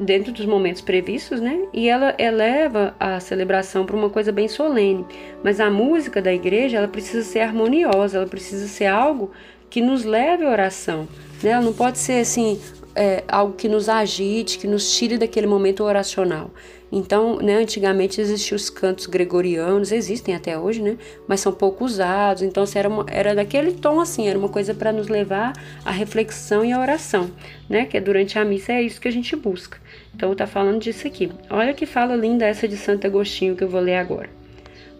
dentro 0.00 0.32
dos 0.32 0.44
momentos 0.44 0.82
previstos, 0.82 1.40
né? 1.40 1.68
E 1.72 1.88
ela 1.88 2.16
eleva 2.18 2.92
a 2.98 3.20
celebração 3.20 3.86
para 3.86 3.94
uma 3.94 4.10
coisa 4.10 4.32
bem 4.32 4.48
solene. 4.48 5.06
Mas 5.44 5.60
a 5.60 5.70
música 5.70 6.20
da 6.20 6.34
igreja, 6.34 6.78
ela 6.78 6.88
precisa 6.88 7.22
ser 7.22 7.40
harmoniosa, 7.40 8.18
ela 8.18 8.26
precisa 8.26 8.66
ser 8.66 8.86
algo 8.86 9.30
que 9.68 9.80
nos 9.80 10.04
leve 10.04 10.44
à 10.44 10.50
oração. 10.50 11.06
Né? 11.40 11.50
Ela 11.50 11.62
não 11.62 11.72
pode 11.72 11.98
ser 11.98 12.20
assim, 12.20 12.60
é, 12.94 13.24
algo 13.28 13.54
que 13.54 13.68
nos 13.68 13.88
agite, 13.88 14.58
que 14.58 14.66
nos 14.66 14.96
tire 14.96 15.18
daquele 15.18 15.46
momento 15.46 15.84
oracional. 15.84 16.50
Então, 16.92 17.36
né, 17.36 17.54
antigamente 17.54 18.20
existiam 18.20 18.56
os 18.56 18.68
cantos 18.68 19.06
gregorianos, 19.06 19.92
existem 19.92 20.34
até 20.34 20.58
hoje, 20.58 20.82
né, 20.82 20.98
mas 21.28 21.40
são 21.40 21.52
pouco 21.52 21.84
usados. 21.84 22.42
Então, 22.42 22.64
era, 22.74 22.88
uma, 22.88 23.06
era 23.08 23.34
daquele 23.34 23.72
tom 23.72 24.00
assim, 24.00 24.28
era 24.28 24.38
uma 24.38 24.48
coisa 24.48 24.74
para 24.74 24.92
nos 24.92 25.06
levar 25.06 25.52
à 25.84 25.90
reflexão 25.92 26.64
e 26.64 26.72
à 26.72 26.80
oração, 26.80 27.30
né, 27.68 27.84
que 27.84 27.96
é 27.96 28.00
durante 28.00 28.38
a 28.38 28.44
missa 28.44 28.72
é 28.72 28.82
isso 28.82 29.00
que 29.00 29.06
a 29.06 29.12
gente 29.12 29.36
busca. 29.36 29.78
Então, 30.14 30.34
tá 30.34 30.46
falando 30.46 30.80
disso 30.80 31.06
aqui. 31.06 31.30
Olha 31.48 31.72
que 31.72 31.86
fala 31.86 32.16
linda 32.16 32.44
essa 32.44 32.66
de 32.66 32.76
Santo 32.76 33.06
Agostinho 33.06 33.54
que 33.54 33.62
eu 33.62 33.68
vou 33.68 33.80
ler 33.80 33.96
agora. 33.96 34.28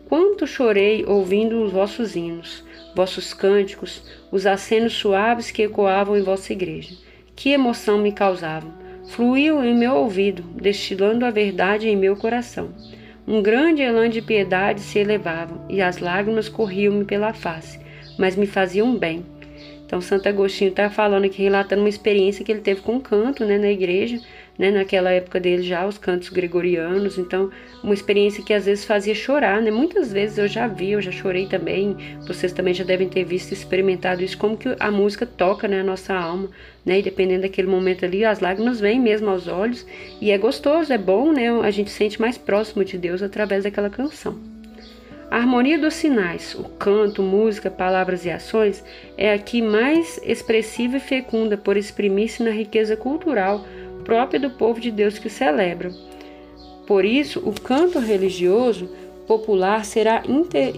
Quanto 0.08 0.46
chorei 0.46 1.04
ouvindo 1.06 1.62
os 1.62 1.72
vossos 1.72 2.14
hinos, 2.14 2.64
vossos 2.94 3.34
cânticos, 3.34 4.02
os 4.30 4.46
acenos 4.46 4.92
suaves 4.92 5.50
que 5.50 5.62
ecoavam 5.62 6.16
em 6.16 6.22
vossa 6.22 6.52
igreja 6.52 7.09
que 7.40 7.48
emoção 7.48 7.96
me 7.96 8.12
causavam! 8.12 8.70
Fluíam 9.08 9.64
em 9.64 9.74
meu 9.74 9.94
ouvido, 9.94 10.42
destilando 10.42 11.24
a 11.24 11.30
verdade 11.30 11.88
em 11.88 11.96
meu 11.96 12.14
coração. 12.14 12.68
Um 13.26 13.40
grande 13.40 13.80
elan 13.80 14.10
de 14.10 14.20
piedade 14.20 14.82
se 14.82 14.98
elevava, 14.98 15.58
e 15.66 15.80
as 15.80 15.96
lágrimas 15.96 16.50
corriam-me 16.50 17.02
pela 17.06 17.32
face, 17.32 17.80
mas 18.18 18.36
me 18.36 18.46
faziam 18.46 18.94
bem. 18.94 19.24
Então, 19.86 20.02
Santo 20.02 20.28
Agostinho 20.28 20.68
está 20.68 20.90
falando 20.90 21.24
aqui, 21.24 21.42
relatando 21.42 21.80
uma 21.80 21.88
experiência 21.88 22.44
que 22.44 22.52
ele 22.52 22.60
teve 22.60 22.82
com 22.82 22.96
o 22.96 23.00
canto 23.00 23.42
né, 23.46 23.56
na 23.56 23.70
igreja, 23.70 24.20
né, 24.60 24.70
naquela 24.70 25.10
época 25.10 25.40
dele 25.40 25.62
já, 25.62 25.86
os 25.86 25.96
cantos 25.96 26.28
gregorianos, 26.28 27.16
então 27.16 27.50
uma 27.82 27.94
experiência 27.94 28.44
que 28.44 28.52
às 28.52 28.66
vezes 28.66 28.84
fazia 28.84 29.14
chorar, 29.14 29.62
né? 29.62 29.70
Muitas 29.70 30.12
vezes 30.12 30.36
eu 30.36 30.46
já 30.46 30.66
vi, 30.68 30.92
eu 30.92 31.00
já 31.00 31.10
chorei 31.10 31.46
também, 31.46 31.96
vocês 32.26 32.52
também 32.52 32.74
já 32.74 32.84
devem 32.84 33.08
ter 33.08 33.24
visto, 33.24 33.52
experimentado 33.52 34.22
isso, 34.22 34.36
como 34.36 34.58
que 34.58 34.76
a 34.78 34.90
música 34.90 35.24
toca, 35.24 35.66
né, 35.66 35.80
a 35.80 35.82
nossa 35.84 36.14
alma, 36.14 36.50
né, 36.84 36.98
e 36.98 37.02
dependendo 37.02 37.40
daquele 37.40 37.68
momento 37.68 38.04
ali, 38.04 38.22
as 38.22 38.40
lágrimas 38.40 38.78
vêm 38.78 39.00
mesmo 39.00 39.30
aos 39.30 39.48
olhos, 39.48 39.86
e 40.20 40.30
é 40.30 40.36
gostoso, 40.36 40.92
é 40.92 40.98
bom, 40.98 41.32
né, 41.32 41.48
a 41.62 41.70
gente 41.70 41.88
se 41.88 41.96
sente 41.96 42.20
mais 42.20 42.36
próximo 42.36 42.84
de 42.84 42.98
Deus 42.98 43.22
através 43.22 43.64
daquela 43.64 43.88
canção. 43.88 44.38
A 45.30 45.36
harmonia 45.36 45.78
dos 45.78 45.94
sinais, 45.94 46.54
o 46.54 46.64
canto, 46.64 47.22
música, 47.22 47.70
palavras 47.70 48.26
e 48.26 48.30
ações, 48.30 48.84
é 49.16 49.32
aqui 49.32 49.62
mais 49.62 50.20
expressiva 50.22 50.98
e 50.98 51.00
fecunda 51.00 51.56
por 51.56 51.78
exprimir-se 51.78 52.42
na 52.42 52.50
riqueza 52.50 52.94
cultural 52.94 53.64
própria 54.10 54.40
do 54.40 54.50
povo 54.50 54.80
de 54.80 54.90
Deus 54.90 55.20
que 55.20 55.30
celebra. 55.30 55.92
Por 56.84 57.04
isso, 57.04 57.38
o 57.46 57.52
canto 57.52 58.00
religioso 58.00 58.90
popular 59.24 59.84
será 59.84 60.24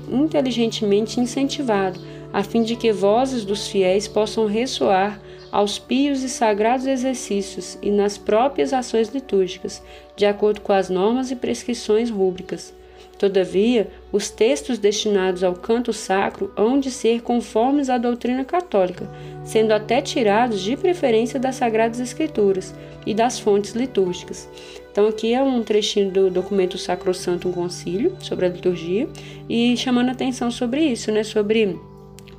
inteligentemente 0.06 1.18
incentivado, 1.18 1.98
a 2.30 2.42
fim 2.42 2.62
de 2.62 2.76
que 2.76 2.92
vozes 2.92 3.42
dos 3.42 3.68
fiéis 3.68 4.06
possam 4.06 4.44
ressoar 4.44 5.18
aos 5.50 5.78
pios 5.78 6.22
e 6.22 6.28
sagrados 6.28 6.86
exercícios 6.86 7.78
e 7.80 7.90
nas 7.90 8.18
próprias 8.18 8.74
ações 8.74 9.08
litúrgicas, 9.08 9.82
de 10.14 10.26
acordo 10.26 10.60
com 10.60 10.74
as 10.74 10.90
normas 10.90 11.30
e 11.30 11.36
prescrições 11.36 12.10
rúbricas. 12.10 12.74
Todavia, 13.22 13.86
os 14.10 14.30
textos 14.30 14.78
destinados 14.78 15.44
ao 15.44 15.54
canto 15.54 15.92
sacro 15.92 16.52
hão 16.56 16.80
de 16.80 16.90
ser 16.90 17.22
conformes 17.22 17.88
à 17.88 17.96
doutrina 17.96 18.44
católica, 18.44 19.08
sendo 19.44 19.70
até 19.70 20.02
tirados 20.02 20.60
de 20.60 20.76
preferência 20.76 21.38
das 21.38 21.54
Sagradas 21.54 22.00
Escrituras 22.00 22.74
e 23.06 23.14
das 23.14 23.38
fontes 23.38 23.76
litúrgicas. 23.76 24.48
Então, 24.90 25.06
aqui 25.06 25.32
é 25.32 25.40
um 25.40 25.62
trechinho 25.62 26.10
do 26.10 26.30
documento 26.30 26.76
Sacrosanto 26.76 27.48
um 27.48 27.52
Concílio 27.52 28.16
sobre 28.18 28.46
a 28.46 28.48
liturgia 28.48 29.08
e 29.48 29.76
chamando 29.76 30.10
atenção 30.10 30.50
sobre 30.50 30.80
isso, 30.82 31.12
né? 31.12 31.22
Sobre 31.22 31.78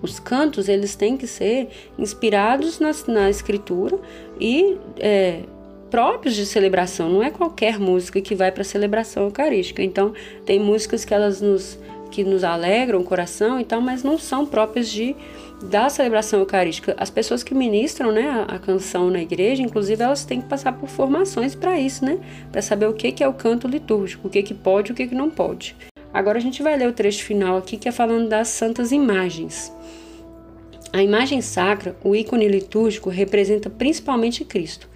os 0.01 0.19
cantos, 0.19 0.67
eles 0.67 0.95
têm 0.95 1.15
que 1.15 1.25
ser 1.25 1.69
inspirados 1.97 2.77
na, 2.81 2.91
na 3.07 3.29
escritura 3.29 3.97
e 4.37 4.75
é, 4.99 5.43
próprios 5.93 6.33
de 6.33 6.43
celebração, 6.47 7.07
não 7.07 7.21
é 7.21 7.29
qualquer 7.29 7.77
música 7.77 8.19
que 8.19 8.33
vai 8.33 8.51
para 8.51 8.63
a 8.63 8.65
celebração 8.65 9.25
eucarística. 9.25 9.83
Então, 9.83 10.11
tem 10.43 10.59
músicas 10.59 11.05
que 11.05 11.13
elas 11.13 11.39
nos 11.39 11.77
que 12.09 12.23
nos 12.23 12.43
alegram 12.43 12.99
o 12.99 13.03
coração 13.03 13.59
e 13.59 13.63
tal, 13.63 13.79
mas 13.79 14.01
não 14.01 14.17
são 14.17 14.43
próprias 14.43 14.89
de 14.89 15.15
da 15.61 15.89
celebração 15.89 16.39
eucarística. 16.39 16.95
As 16.97 17.11
pessoas 17.11 17.43
que 17.43 17.53
ministram, 17.53 18.11
né, 18.11 18.27
a, 18.27 18.55
a 18.55 18.59
canção 18.59 19.11
na 19.11 19.21
igreja, 19.21 19.61
inclusive 19.61 20.01
elas 20.01 20.25
têm 20.25 20.41
que 20.41 20.47
passar 20.47 20.73
por 20.73 20.89
formações 20.89 21.53
para 21.53 21.79
isso, 21.79 22.03
né, 22.03 22.17
para 22.51 22.63
saber 22.63 22.87
o 22.87 22.93
que 22.93 23.11
que 23.11 23.23
é 23.23 23.27
o 23.27 23.33
canto 23.33 23.67
litúrgico, 23.67 24.27
o 24.27 24.31
que 24.31 24.41
que 24.41 24.53
pode, 24.55 24.91
o 24.91 24.95
que 24.95 25.05
que 25.05 25.15
não 25.15 25.29
pode. 25.29 25.75
Agora 26.11 26.39
a 26.39 26.41
gente 26.41 26.63
vai 26.63 26.75
ler 26.75 26.87
o 26.87 26.93
trecho 26.93 27.23
final 27.23 27.57
aqui 27.57 27.77
que 27.77 27.87
é 27.87 27.91
falando 27.91 28.27
das 28.27 28.47
santas 28.47 28.91
imagens. 28.91 29.71
A 30.91 31.03
imagem 31.03 31.39
sacra, 31.39 31.95
o 32.03 32.15
ícone 32.15 32.47
litúrgico, 32.47 33.11
representa 33.11 33.69
principalmente 33.69 34.43
Cristo. 34.43 34.91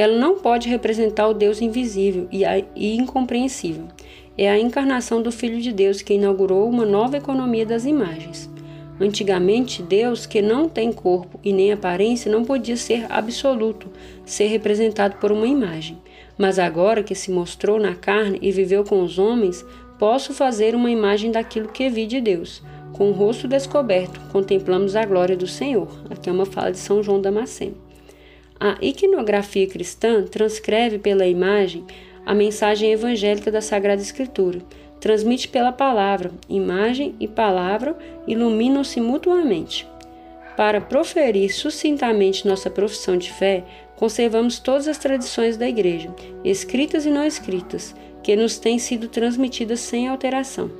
Ela 0.00 0.16
não 0.16 0.38
pode 0.38 0.66
representar 0.66 1.28
o 1.28 1.34
Deus 1.34 1.60
invisível 1.60 2.26
e, 2.32 2.96
incompreensível. 2.96 3.84
É 4.38 4.48
a 4.48 4.58
encarnação 4.58 5.20
do 5.20 5.30
Filho 5.30 5.60
de 5.60 5.70
Deus 5.70 6.00
que 6.00 6.14
inaugurou 6.14 6.66
uma 6.70 6.86
nova 6.86 7.18
economia 7.18 7.66
das 7.66 7.84
imagens. 7.84 8.48
Antigamente, 8.98 9.82
Deus, 9.82 10.24
que 10.24 10.40
não 10.40 10.70
tem 10.70 10.90
corpo 10.90 11.38
e 11.44 11.52
nem 11.52 11.70
aparência, 11.70 12.32
não 12.32 12.46
podia 12.46 12.78
ser 12.78 13.04
absoluto, 13.10 13.88
ser 14.24 14.46
representado 14.46 15.16
por 15.18 15.30
uma 15.30 15.46
imagem. 15.46 15.98
Mas 16.38 16.58
agora 16.58 17.02
que 17.02 17.14
se 17.14 17.30
mostrou 17.30 17.78
na 17.78 17.94
carne 17.94 18.38
e 18.40 18.50
viveu 18.50 18.82
com 18.82 19.02
os 19.02 19.18
homens, 19.18 19.62
posso 19.98 20.32
fazer 20.32 20.74
uma 20.74 20.90
imagem 20.90 21.30
daquilo 21.30 21.68
que 21.68 21.90
vi 21.90 22.06
de 22.06 22.22
Deus. 22.22 22.62
Com 22.94 23.10
o 23.10 23.12
rosto 23.12 23.46
descoberto, 23.46 24.18
contemplamos 24.32 24.96
a 24.96 25.04
glória 25.04 25.36
do 25.36 25.46
Senhor. 25.46 25.88
Aqui 26.08 26.30
é 26.30 26.32
uma 26.32 26.46
fala 26.46 26.72
de 26.72 26.78
São 26.78 27.02
João 27.02 27.20
Damasceno. 27.20 27.89
A 28.62 28.76
iconografia 28.82 29.66
cristã 29.66 30.22
transcreve 30.22 30.98
pela 30.98 31.26
imagem 31.26 31.82
a 32.26 32.34
mensagem 32.34 32.92
evangélica 32.92 33.50
da 33.50 33.62
Sagrada 33.62 34.02
Escritura. 34.02 34.60
Transmite 35.00 35.48
pela 35.48 35.72
palavra, 35.72 36.30
imagem 36.46 37.14
e 37.18 37.26
palavra 37.26 37.96
iluminam-se 38.28 39.00
mutuamente. 39.00 39.88
Para 40.58 40.78
proferir 40.78 41.50
sucintamente 41.54 42.46
nossa 42.46 42.68
profissão 42.68 43.16
de 43.16 43.32
fé, 43.32 43.64
conservamos 43.96 44.58
todas 44.58 44.88
as 44.88 44.98
tradições 44.98 45.56
da 45.56 45.66
Igreja, 45.66 46.14
escritas 46.44 47.06
e 47.06 47.10
não 47.10 47.24
escritas, 47.24 47.94
que 48.22 48.36
nos 48.36 48.58
têm 48.58 48.78
sido 48.78 49.08
transmitidas 49.08 49.80
sem 49.80 50.06
alteração. 50.06 50.70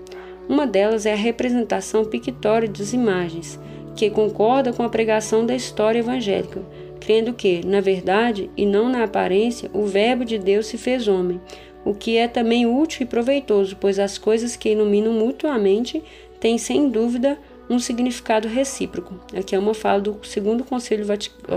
Uma 0.47 0.67
delas 0.67 1.07
é 1.07 1.15
a 1.15 1.17
representação 1.17 2.05
pictória 2.05 2.69
das 2.69 2.93
imagens, 2.93 3.59
que 3.97 4.11
concorda 4.11 4.71
com 4.71 4.83
a 4.83 4.89
pregação 4.91 5.47
da 5.47 5.55
história 5.55 6.01
evangélica, 6.01 6.63
crendo 7.01 7.33
que, 7.33 7.67
na 7.67 7.81
verdade 7.81 8.51
e 8.57 8.67
não 8.67 8.89
na 8.89 9.05
aparência, 9.05 9.71
o 9.73 9.87
Verbo 9.87 10.25
de 10.25 10.39
Deus 10.39 10.67
se 10.67 10.77
fez 10.77 11.09
homem, 11.09 11.41
o 11.85 11.95
que 11.95 12.17
é 12.17 12.29
também 12.29 12.67
útil 12.67 13.03
e 13.03 13.07
proveitoso, 13.07 13.77
pois 13.81 13.99
as 13.99 14.19
coisas 14.19 14.55
que 14.55 14.71
iluminam 14.71 15.13
mutuamente 15.13 16.03
têm 16.39 16.59
sem 16.59 16.89
dúvida 16.89 17.39
um 17.69 17.79
significado 17.79 18.49
recíproco. 18.49 19.15
Aqui 19.35 19.55
é 19.55 19.59
uma 19.59 19.75
fala 19.75 20.01
do 20.01 20.19
segundo 20.25 20.65
concílio, 20.65 21.07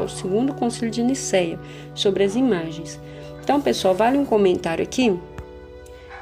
segundo 0.08 0.54
concílio 0.54 0.92
de 0.92 1.02
Nicéia 1.02 1.60
sobre 1.96 2.24
as 2.24 2.36
imagens. 2.36 3.00
Então, 3.44 3.60
pessoal, 3.60 3.96
vale 3.96 4.18
um 4.18 4.24
comentário 4.24 4.84
aqui 4.84 5.18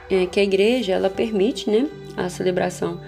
é, 0.09 0.25
que 0.25 0.39
a 0.39 0.43
igreja 0.43 0.93
ela 0.93 1.09
permite, 1.09 1.69
né, 1.69 1.87
a 2.17 2.29
celebração 2.29 2.99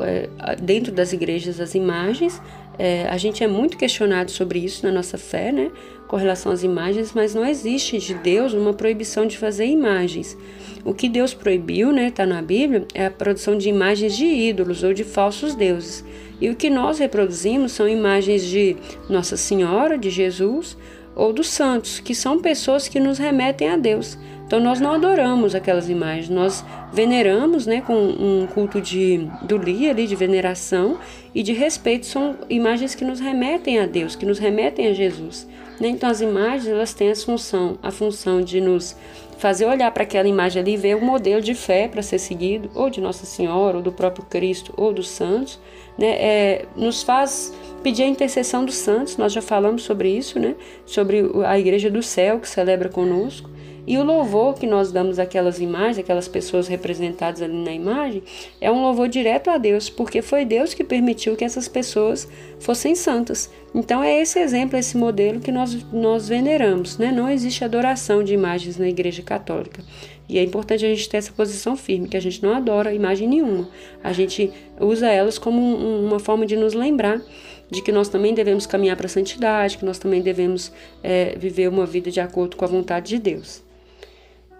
é, 0.00 0.28
dentro 0.56 0.92
das 0.92 1.12
igrejas 1.12 1.60
as 1.60 1.74
imagens. 1.74 2.40
É, 2.82 3.06
a 3.10 3.18
gente 3.18 3.44
é 3.44 3.46
muito 3.46 3.76
questionado 3.76 4.30
sobre 4.30 4.58
isso 4.58 4.86
na 4.86 4.90
nossa 4.90 5.18
fé, 5.18 5.52
né, 5.52 5.70
com 6.08 6.16
relação 6.16 6.50
às 6.50 6.62
imagens, 6.62 7.12
mas 7.14 7.34
não 7.34 7.44
existe 7.44 7.98
de 7.98 8.14
Deus 8.14 8.54
uma 8.54 8.72
proibição 8.72 9.26
de 9.26 9.36
fazer 9.36 9.66
imagens. 9.66 10.34
O 10.82 10.94
que 10.94 11.06
Deus 11.06 11.34
proibiu, 11.34 11.92
né, 11.92 12.06
está 12.06 12.24
na 12.24 12.40
Bíblia, 12.40 12.86
é 12.94 13.04
a 13.04 13.10
produção 13.10 13.58
de 13.58 13.68
imagens 13.68 14.16
de 14.16 14.24
ídolos 14.24 14.82
ou 14.82 14.94
de 14.94 15.04
falsos 15.04 15.54
deuses. 15.54 16.02
E 16.40 16.48
o 16.48 16.56
que 16.56 16.70
nós 16.70 16.98
reproduzimos 16.98 17.72
são 17.72 17.86
imagens 17.86 18.46
de 18.46 18.74
Nossa 19.10 19.36
Senhora, 19.36 19.98
de 19.98 20.08
Jesus 20.08 20.74
ou 21.14 21.34
dos 21.34 21.48
santos, 21.48 22.00
que 22.00 22.14
são 22.14 22.40
pessoas 22.40 22.88
que 22.88 22.98
nos 22.98 23.18
remetem 23.18 23.68
a 23.68 23.76
Deus. 23.76 24.16
Então 24.46 24.58
nós 24.58 24.80
não 24.80 24.94
adoramos 24.94 25.54
aquelas 25.54 25.90
imagens, 25.90 26.30
nós 26.30 26.64
veneramos, 26.92 27.66
né, 27.66 27.82
com 27.82 27.94
um 27.94 28.48
culto 28.52 28.80
de 28.80 29.28
dulia 29.42 29.90
ali 29.90 30.06
de 30.06 30.16
veneração 30.16 30.98
e 31.34 31.42
de 31.42 31.52
respeito, 31.52 32.06
são 32.06 32.36
imagens 32.48 32.94
que 32.94 33.04
nos 33.04 33.20
remetem 33.20 33.78
a 33.78 33.86
Deus, 33.86 34.16
que 34.16 34.26
nos 34.26 34.38
remetem 34.38 34.88
a 34.88 34.92
Jesus. 34.92 35.46
Né? 35.80 35.88
Então 35.88 36.08
as 36.08 36.20
imagens 36.20 36.68
elas 36.68 36.92
têm 36.92 37.10
a 37.10 37.16
função, 37.16 37.78
a 37.82 37.90
função 37.90 38.42
de 38.42 38.60
nos 38.60 38.96
fazer 39.38 39.64
olhar 39.64 39.90
para 39.90 40.02
aquela 40.02 40.28
imagem 40.28 40.60
ali 40.60 40.74
e 40.74 40.76
ver 40.76 40.96
o 40.96 41.00
modelo 41.00 41.40
de 41.40 41.54
fé 41.54 41.88
para 41.88 42.02
ser 42.02 42.18
seguido, 42.18 42.70
ou 42.74 42.90
de 42.90 43.00
Nossa 43.00 43.24
Senhora, 43.24 43.78
ou 43.78 43.82
do 43.82 43.90
próprio 43.90 44.24
Cristo, 44.26 44.74
ou 44.76 44.92
dos 44.92 45.08
santos, 45.08 45.58
né? 45.96 46.08
É, 46.08 46.66
nos 46.76 47.02
faz 47.02 47.54
pedir 47.82 48.02
a 48.02 48.06
intercessão 48.06 48.64
dos 48.64 48.74
santos, 48.74 49.16
nós 49.16 49.32
já 49.32 49.40
falamos 49.40 49.82
sobre 49.82 50.10
isso, 50.10 50.38
né? 50.38 50.54
Sobre 50.84 51.22
a 51.46 51.58
Igreja 51.58 51.90
do 51.90 52.02
Céu 52.02 52.38
que 52.38 52.48
celebra 52.48 52.90
conosco. 52.90 53.48
E 53.90 53.98
o 53.98 54.04
louvor 54.04 54.54
que 54.54 54.68
nós 54.68 54.92
damos 54.92 55.18
àquelas 55.18 55.58
imagens, 55.58 55.98
aquelas 55.98 56.28
pessoas 56.28 56.68
representadas 56.68 57.42
ali 57.42 57.56
na 57.56 57.72
imagem, 57.72 58.22
é 58.60 58.70
um 58.70 58.82
louvor 58.82 59.08
direto 59.08 59.50
a 59.50 59.58
Deus, 59.58 59.90
porque 59.90 60.22
foi 60.22 60.44
Deus 60.44 60.72
que 60.72 60.84
permitiu 60.84 61.34
que 61.34 61.44
essas 61.44 61.66
pessoas 61.66 62.28
fossem 62.60 62.94
santas. 62.94 63.50
Então 63.74 64.00
é 64.00 64.20
esse 64.20 64.38
exemplo, 64.38 64.78
esse 64.78 64.96
modelo 64.96 65.40
que 65.40 65.50
nós, 65.50 65.74
nós 65.92 66.28
veneramos. 66.28 66.98
Né? 66.98 67.10
Não 67.10 67.28
existe 67.28 67.64
adoração 67.64 68.22
de 68.22 68.32
imagens 68.32 68.76
na 68.76 68.88
Igreja 68.88 69.22
Católica. 69.22 69.82
E 70.28 70.38
é 70.38 70.44
importante 70.44 70.86
a 70.86 70.88
gente 70.88 71.08
ter 71.08 71.16
essa 71.16 71.32
posição 71.32 71.76
firme, 71.76 72.06
que 72.06 72.16
a 72.16 72.22
gente 72.22 72.40
não 72.44 72.54
adora 72.54 72.94
imagem 72.94 73.26
nenhuma. 73.26 73.68
A 74.04 74.12
gente 74.12 74.52
usa 74.78 75.08
elas 75.08 75.36
como 75.36 75.60
um, 75.60 76.06
uma 76.06 76.20
forma 76.20 76.46
de 76.46 76.54
nos 76.54 76.74
lembrar 76.74 77.20
de 77.68 77.82
que 77.82 77.90
nós 77.90 78.08
também 78.08 78.34
devemos 78.34 78.66
caminhar 78.66 78.96
para 78.96 79.06
a 79.06 79.10
santidade, 79.10 79.78
que 79.78 79.84
nós 79.84 79.98
também 79.98 80.22
devemos 80.22 80.72
é, 81.02 81.34
viver 81.36 81.68
uma 81.68 81.86
vida 81.86 82.08
de 82.08 82.20
acordo 82.20 82.56
com 82.56 82.64
a 82.64 82.68
vontade 82.68 83.08
de 83.08 83.18
Deus. 83.18 83.68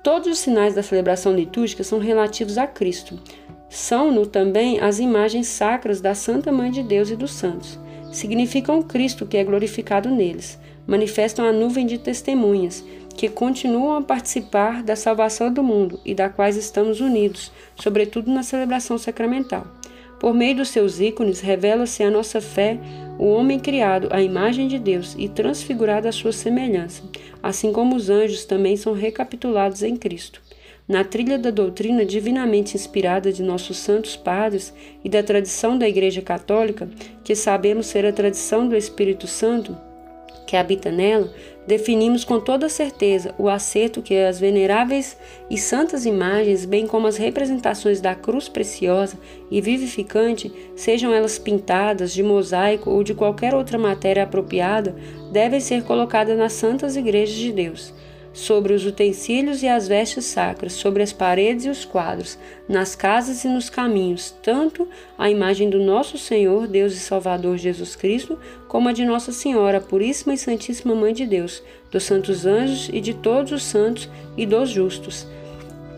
Todos 0.02 0.28
os 0.28 0.38
sinais 0.38 0.74
da 0.74 0.82
celebração 0.82 1.34
litúrgica 1.34 1.84
são 1.84 1.98
relativos 1.98 2.56
a 2.56 2.66
Cristo. 2.66 3.18
São-no 3.68 4.26
também 4.26 4.80
as 4.80 4.98
imagens 4.98 5.46
sacras 5.46 6.00
da 6.00 6.14
Santa 6.14 6.50
Mãe 6.50 6.70
de 6.70 6.82
Deus 6.82 7.10
e 7.10 7.16
dos 7.16 7.32
santos. 7.32 7.78
Significam 8.10 8.82
Cristo 8.82 9.26
que 9.26 9.36
é 9.36 9.44
glorificado 9.44 10.10
neles. 10.10 10.58
Manifestam 10.86 11.44
a 11.44 11.52
nuvem 11.52 11.86
de 11.86 11.98
testemunhas 11.98 12.82
que 13.14 13.28
continuam 13.28 13.98
a 13.98 14.02
participar 14.02 14.82
da 14.82 14.96
salvação 14.96 15.52
do 15.52 15.62
mundo 15.62 16.00
e 16.04 16.14
da 16.14 16.30
quais 16.30 16.56
estamos 16.56 17.00
unidos, 17.00 17.52
sobretudo 17.76 18.30
na 18.30 18.42
celebração 18.42 18.96
sacramental. 18.96 19.66
Por 20.18 20.32
meio 20.32 20.56
dos 20.56 20.70
seus 20.70 20.98
ícones, 20.98 21.40
revela-se 21.40 22.02
a 22.02 22.10
nossa 22.10 22.40
fé, 22.40 22.78
o 23.20 23.26
homem 23.26 23.58
criado 23.58 24.08
à 24.10 24.22
imagem 24.22 24.66
de 24.66 24.78
Deus 24.78 25.14
e 25.18 25.28
transfigurado 25.28 26.08
à 26.08 26.12
sua 26.12 26.32
semelhança, 26.32 27.02
assim 27.42 27.70
como 27.70 27.94
os 27.94 28.08
anjos 28.08 28.46
também 28.46 28.78
são 28.78 28.94
recapitulados 28.94 29.82
em 29.82 29.94
Cristo. 29.94 30.40
Na 30.88 31.04
trilha 31.04 31.38
da 31.38 31.50
doutrina 31.50 32.02
divinamente 32.02 32.74
inspirada 32.74 33.30
de 33.30 33.42
nossos 33.42 33.76
santos 33.76 34.16
padres 34.16 34.72
e 35.04 35.08
da 35.10 35.22
tradição 35.22 35.76
da 35.76 35.86
Igreja 35.86 36.22
Católica, 36.22 36.88
que 37.22 37.34
sabemos 37.34 37.88
ser 37.88 38.06
a 38.06 38.12
tradição 38.12 38.66
do 38.66 38.74
Espírito 38.74 39.26
Santo, 39.26 39.76
que 40.50 40.56
habita 40.56 40.90
nela, 40.90 41.32
definimos 41.64 42.24
com 42.24 42.40
toda 42.40 42.68
certeza 42.68 43.32
o 43.38 43.48
acerto 43.48 44.02
que 44.02 44.16
as 44.16 44.40
veneráveis 44.40 45.16
e 45.48 45.56
santas 45.56 46.04
imagens, 46.04 46.64
bem 46.64 46.88
como 46.88 47.06
as 47.06 47.16
representações 47.16 48.00
da 48.00 48.16
cruz 48.16 48.48
preciosa 48.48 49.16
e 49.48 49.60
vivificante, 49.60 50.52
sejam 50.74 51.14
elas 51.14 51.38
pintadas, 51.38 52.12
de 52.12 52.20
mosaico 52.20 52.90
ou 52.90 53.04
de 53.04 53.14
qualquer 53.14 53.54
outra 53.54 53.78
matéria 53.78 54.24
apropriada, 54.24 54.92
devem 55.30 55.60
ser 55.60 55.84
colocadas 55.84 56.36
nas 56.36 56.54
santas 56.54 56.96
igrejas 56.96 57.36
de 57.36 57.52
Deus 57.52 57.94
sobre 58.32 58.72
os 58.72 58.86
utensílios 58.86 59.62
e 59.62 59.68
as 59.68 59.88
vestes 59.88 60.24
sacras, 60.24 60.72
sobre 60.72 61.02
as 61.02 61.12
paredes 61.12 61.64
e 61.64 61.68
os 61.68 61.84
quadros, 61.84 62.38
nas 62.68 62.94
casas 62.94 63.44
e 63.44 63.48
nos 63.48 63.68
caminhos, 63.68 64.34
tanto 64.42 64.86
a 65.18 65.28
imagem 65.28 65.68
do 65.68 65.78
nosso 65.78 66.16
Senhor, 66.16 66.66
Deus 66.66 66.92
e 66.92 67.00
Salvador 67.00 67.58
Jesus 67.58 67.96
Cristo, 67.96 68.38
como 68.68 68.88
a 68.88 68.92
de 68.92 69.04
Nossa 69.04 69.32
Senhora, 69.32 69.80
Puríssima 69.80 70.34
e 70.34 70.38
Santíssima 70.38 70.94
Mãe 70.94 71.12
de 71.12 71.26
Deus, 71.26 71.62
dos 71.90 72.04
santos 72.04 72.46
anjos 72.46 72.88
e 72.92 73.00
de 73.00 73.14
todos 73.14 73.50
os 73.52 73.64
santos 73.64 74.08
e 74.36 74.46
dos 74.46 74.70
justos. 74.70 75.26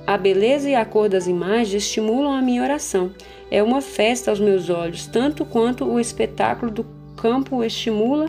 A 0.07 0.17
beleza 0.17 0.69
e 0.69 0.75
a 0.75 0.85
cor 0.85 1.09
das 1.09 1.27
imagens 1.27 1.75
estimulam 1.75 2.33
a 2.33 2.43
minha 2.43 2.63
oração. 2.63 3.13
É 3.51 3.63
uma 3.63 3.81
festa 3.81 4.31
aos 4.31 4.41
meus 4.41 4.69
olhos, 4.69 5.07
tanto 5.07 5.45
quanto 5.45 5.85
o 5.85 6.01
espetáculo 6.01 6.73
do 6.73 6.87
campo 7.17 7.63
estimula 7.63 8.29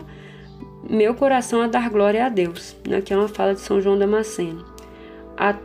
meu 0.88 1.14
coração 1.14 1.62
a 1.62 1.66
dar 1.66 1.88
glória 1.88 2.26
a 2.26 2.28
Deus. 2.28 2.76
Aqui 2.96 3.12
é 3.12 3.16
uma 3.16 3.28
fala 3.28 3.54
de 3.54 3.60
São 3.60 3.80
João 3.80 3.98
Damasceno. 3.98 4.64
A, 5.36 5.56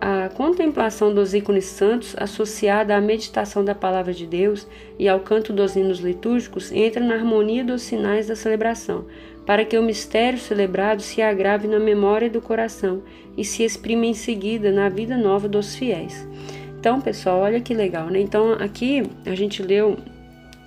a 0.00 0.28
contemplação 0.30 1.12
dos 1.12 1.34
ícones 1.34 1.64
santos, 1.64 2.14
associada 2.18 2.96
à 2.96 3.00
meditação 3.00 3.64
da 3.64 3.74
palavra 3.74 4.12
de 4.14 4.26
Deus 4.26 4.66
e 4.98 5.08
ao 5.08 5.20
canto 5.20 5.52
dos 5.52 5.74
hinos 5.74 5.98
litúrgicos, 5.98 6.70
entra 6.70 7.02
na 7.02 7.14
harmonia 7.14 7.64
dos 7.64 7.82
sinais 7.82 8.28
da 8.28 8.36
celebração, 8.36 9.06
para 9.44 9.64
que 9.64 9.76
o 9.76 9.82
mistério 9.82 10.38
celebrado 10.38 11.02
se 11.02 11.20
agrave 11.20 11.66
na 11.66 11.80
memória 11.80 12.30
do 12.30 12.40
coração 12.40 13.02
e 13.36 13.44
se 13.44 13.64
exprima 13.64 14.06
em 14.06 14.14
seguida 14.14 14.70
na 14.70 14.88
vida 14.88 15.16
nova 15.16 15.48
dos 15.48 15.74
fiéis. 15.74 16.26
Então, 16.78 17.00
pessoal, 17.00 17.40
olha 17.40 17.60
que 17.60 17.74
legal, 17.74 18.06
né? 18.06 18.20
Então, 18.20 18.52
aqui 18.52 19.02
a 19.26 19.34
gente 19.34 19.62
leu 19.62 19.96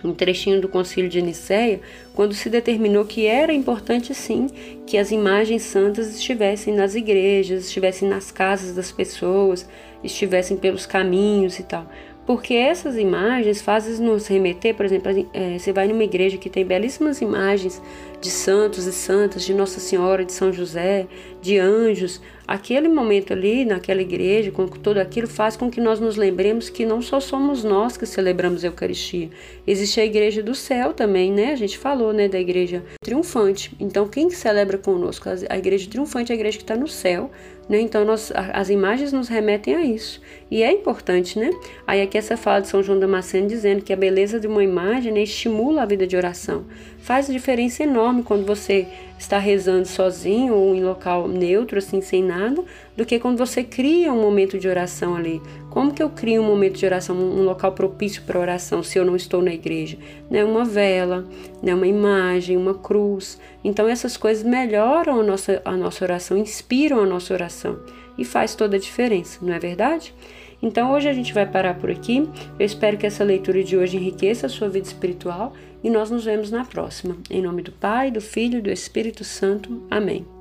um 0.04 0.14
trechinho 0.14 0.62
do 0.62 0.68
Concílio 0.68 1.10
de 1.10 1.22
Nicéia, 1.22 1.80
quando 2.14 2.34
se 2.34 2.50
determinou 2.50 3.06
que 3.06 3.26
era 3.26 3.54
importante 3.54 4.14
sim 4.14 4.48
que 4.86 4.98
as 4.98 5.12
imagens 5.12 5.64
santas 5.64 6.16
estivessem 6.16 6.74
nas 6.74 6.96
igrejas, 6.96 7.66
estivessem 7.66 8.10
nas 8.10 8.32
casas 8.32 8.76
das 8.76 8.92
pessoas, 8.92 9.68
estivessem 10.04 10.58
pelos 10.58 10.86
caminhos 10.86 11.60
e 11.60 11.64
tal. 11.64 11.86
Porque 12.26 12.54
essas 12.54 12.96
imagens 12.98 13.62
fazem 13.62 14.06
nos 14.06 14.28
remeter, 14.28 14.76
por 14.76 14.86
exemplo, 14.86 15.28
é, 15.34 15.58
você 15.58 15.74
vai 15.74 15.88
numa 15.88 16.04
igreja 16.04 16.38
que 16.38 16.50
tem 16.50 16.66
belíssimas 16.66 17.20
imagens 17.20 17.82
de 18.22 18.30
santos 18.30 18.86
e 18.86 18.94
santas, 18.94 19.44
de 19.44 19.54
Nossa 19.54 19.80
Senhora, 19.80 20.24
de 20.24 20.32
São 20.32 20.54
José, 20.54 21.08
de 21.42 21.58
anjos. 21.58 22.22
Aquele 22.48 22.88
momento 22.88 23.34
ali, 23.34 23.66
naquela 23.66 24.02
igreja, 24.02 24.52
com 24.52 24.68
tudo 24.68 25.00
aquilo, 25.00 25.28
faz 25.28 25.56
com 25.56 25.72
que 25.72 25.82
nós 25.82 26.00
nos 26.00 26.18
lembremos 26.18 26.70
que 26.70 26.86
não 26.86 27.02
só 27.02 27.20
somos 27.20 27.64
nós 27.64 27.98
que 27.98 28.06
celebramos 28.06 28.64
a 28.64 28.68
Eucaristia. 28.68 29.30
Existe 29.66 30.00
a 30.00 30.06
igreja 30.06 30.44
do 30.44 30.54
céu 30.54 30.94
também, 30.94 31.32
né? 31.32 31.52
A 31.52 31.56
gente 31.56 31.78
falou, 31.78 32.14
né, 32.14 32.28
da 32.28 32.40
igreja 32.40 32.84
triunfante. 33.02 33.76
Então, 33.80 34.08
quem 34.08 34.28
que 34.28 34.36
celebra 34.36 34.78
conosco? 34.78 35.30
A 35.50 35.58
igreja 35.58 35.90
triunfante 35.90 36.32
é 36.32 36.36
a 36.36 36.38
igreja 36.38 36.58
que 36.58 36.64
está 36.64 36.76
no 36.76 36.90
céu, 36.90 37.32
né? 37.70 37.80
Então, 37.80 38.04
nós, 38.04 38.34
as 38.36 38.70
imagens 38.70 39.14
nos 39.14 39.30
remetem 39.30 39.76
a 39.76 39.82
isso. 39.82 40.22
E 40.50 40.62
é 40.62 40.72
importante, 40.74 41.40
né? 41.40 41.50
Aí 41.88 42.02
aqui 42.02 42.18
essa 42.18 42.36
fala 42.36 42.60
de 42.60 42.68
São 42.68 42.84
João 42.84 43.00
Damasceno 43.00 43.48
dizendo 43.48 43.82
que 43.82 43.94
a 43.94 43.96
beleza 43.96 44.42
de 44.42 44.48
uma 44.48 44.62
imagem 44.62 45.14
né, 45.14 45.24
estimula 45.24 45.84
a 45.84 45.86
vida 45.86 46.06
de 46.06 46.18
oração. 46.18 46.66
Faz 47.00 47.28
diferença 47.28 47.82
enorme 47.82 48.11
quando 48.24 48.46
você 48.46 48.88
estar 49.18 49.38
rezando 49.38 49.88
sozinho 49.88 50.56
ou 50.56 50.76
em 50.76 50.84
local 50.84 51.28
neutro, 51.28 51.78
assim, 51.78 52.02
sem 52.02 52.24
nada, 52.24 52.64
do 52.98 53.06
que 53.06 53.20
quando 53.20 53.38
você 53.38 53.64
cria 53.64 54.12
um 54.12 54.22
momento 54.22 54.58
de 54.58 54.68
oração 54.68 55.16
ali. 55.16 55.42
Como 55.70 55.94
que 55.94 56.02
eu 56.02 56.10
crio 56.10 56.42
um 56.42 56.46
momento 56.46 56.78
de 56.78 56.86
oração, 56.86 57.16
um 57.16 57.44
local 57.44 57.72
propício 57.72 58.24
para 58.24 58.40
oração, 58.40 58.84
se 58.84 58.98
eu 58.98 59.06
não 59.06 59.16
estou 59.16 59.42
na 59.42 59.54
igreja? 59.54 59.98
Né? 60.30 60.44
Uma 60.44 60.66
vela, 60.66 61.26
né? 61.62 61.74
uma 61.74 61.88
imagem, 61.88 62.58
uma 62.58 62.74
cruz. 62.74 63.40
Então 63.64 63.88
essas 63.88 64.18
coisas 64.18 64.44
melhoram 64.44 65.20
a 65.20 65.24
nossa, 65.24 65.62
a 65.64 65.78
nossa 65.78 66.04
oração, 66.04 66.38
inspiram 66.38 67.00
a 67.00 67.06
nossa 67.06 67.34
oração 67.34 67.80
e 68.18 68.26
faz 68.26 68.56
toda 68.56 68.76
a 68.76 68.80
diferença, 68.80 69.40
não 69.42 69.54
é 69.54 69.60
verdade? 69.60 70.14
Então 70.62 70.92
hoje 70.92 71.10
a 71.10 71.14
gente 71.14 71.34
vai 71.34 71.46
parar 71.46 71.76
por 71.76 71.90
aqui. 71.90 72.28
Eu 72.60 72.66
espero 72.66 72.98
que 72.98 73.06
essa 73.06 73.24
leitura 73.24 73.64
de 73.64 73.76
hoje 73.76 73.98
enriqueça 73.98 74.46
a 74.46 74.50
sua 74.50 74.70
vida 74.70 74.86
espiritual 74.86 75.54
e 75.84 75.90
nós 75.90 76.10
nos 76.10 76.26
vemos 76.26 76.52
na 76.52 76.66
próxima. 76.66 77.18
Em 77.30 77.42
nome 77.42 77.62
do 77.62 77.72
Pai, 77.72 78.12
do 78.12 78.22
Filho 78.22 78.60
e 78.60 78.62
do 78.62 78.72
Espírito 78.72 79.24
Santo. 79.24 79.86
Amém. 79.90 80.41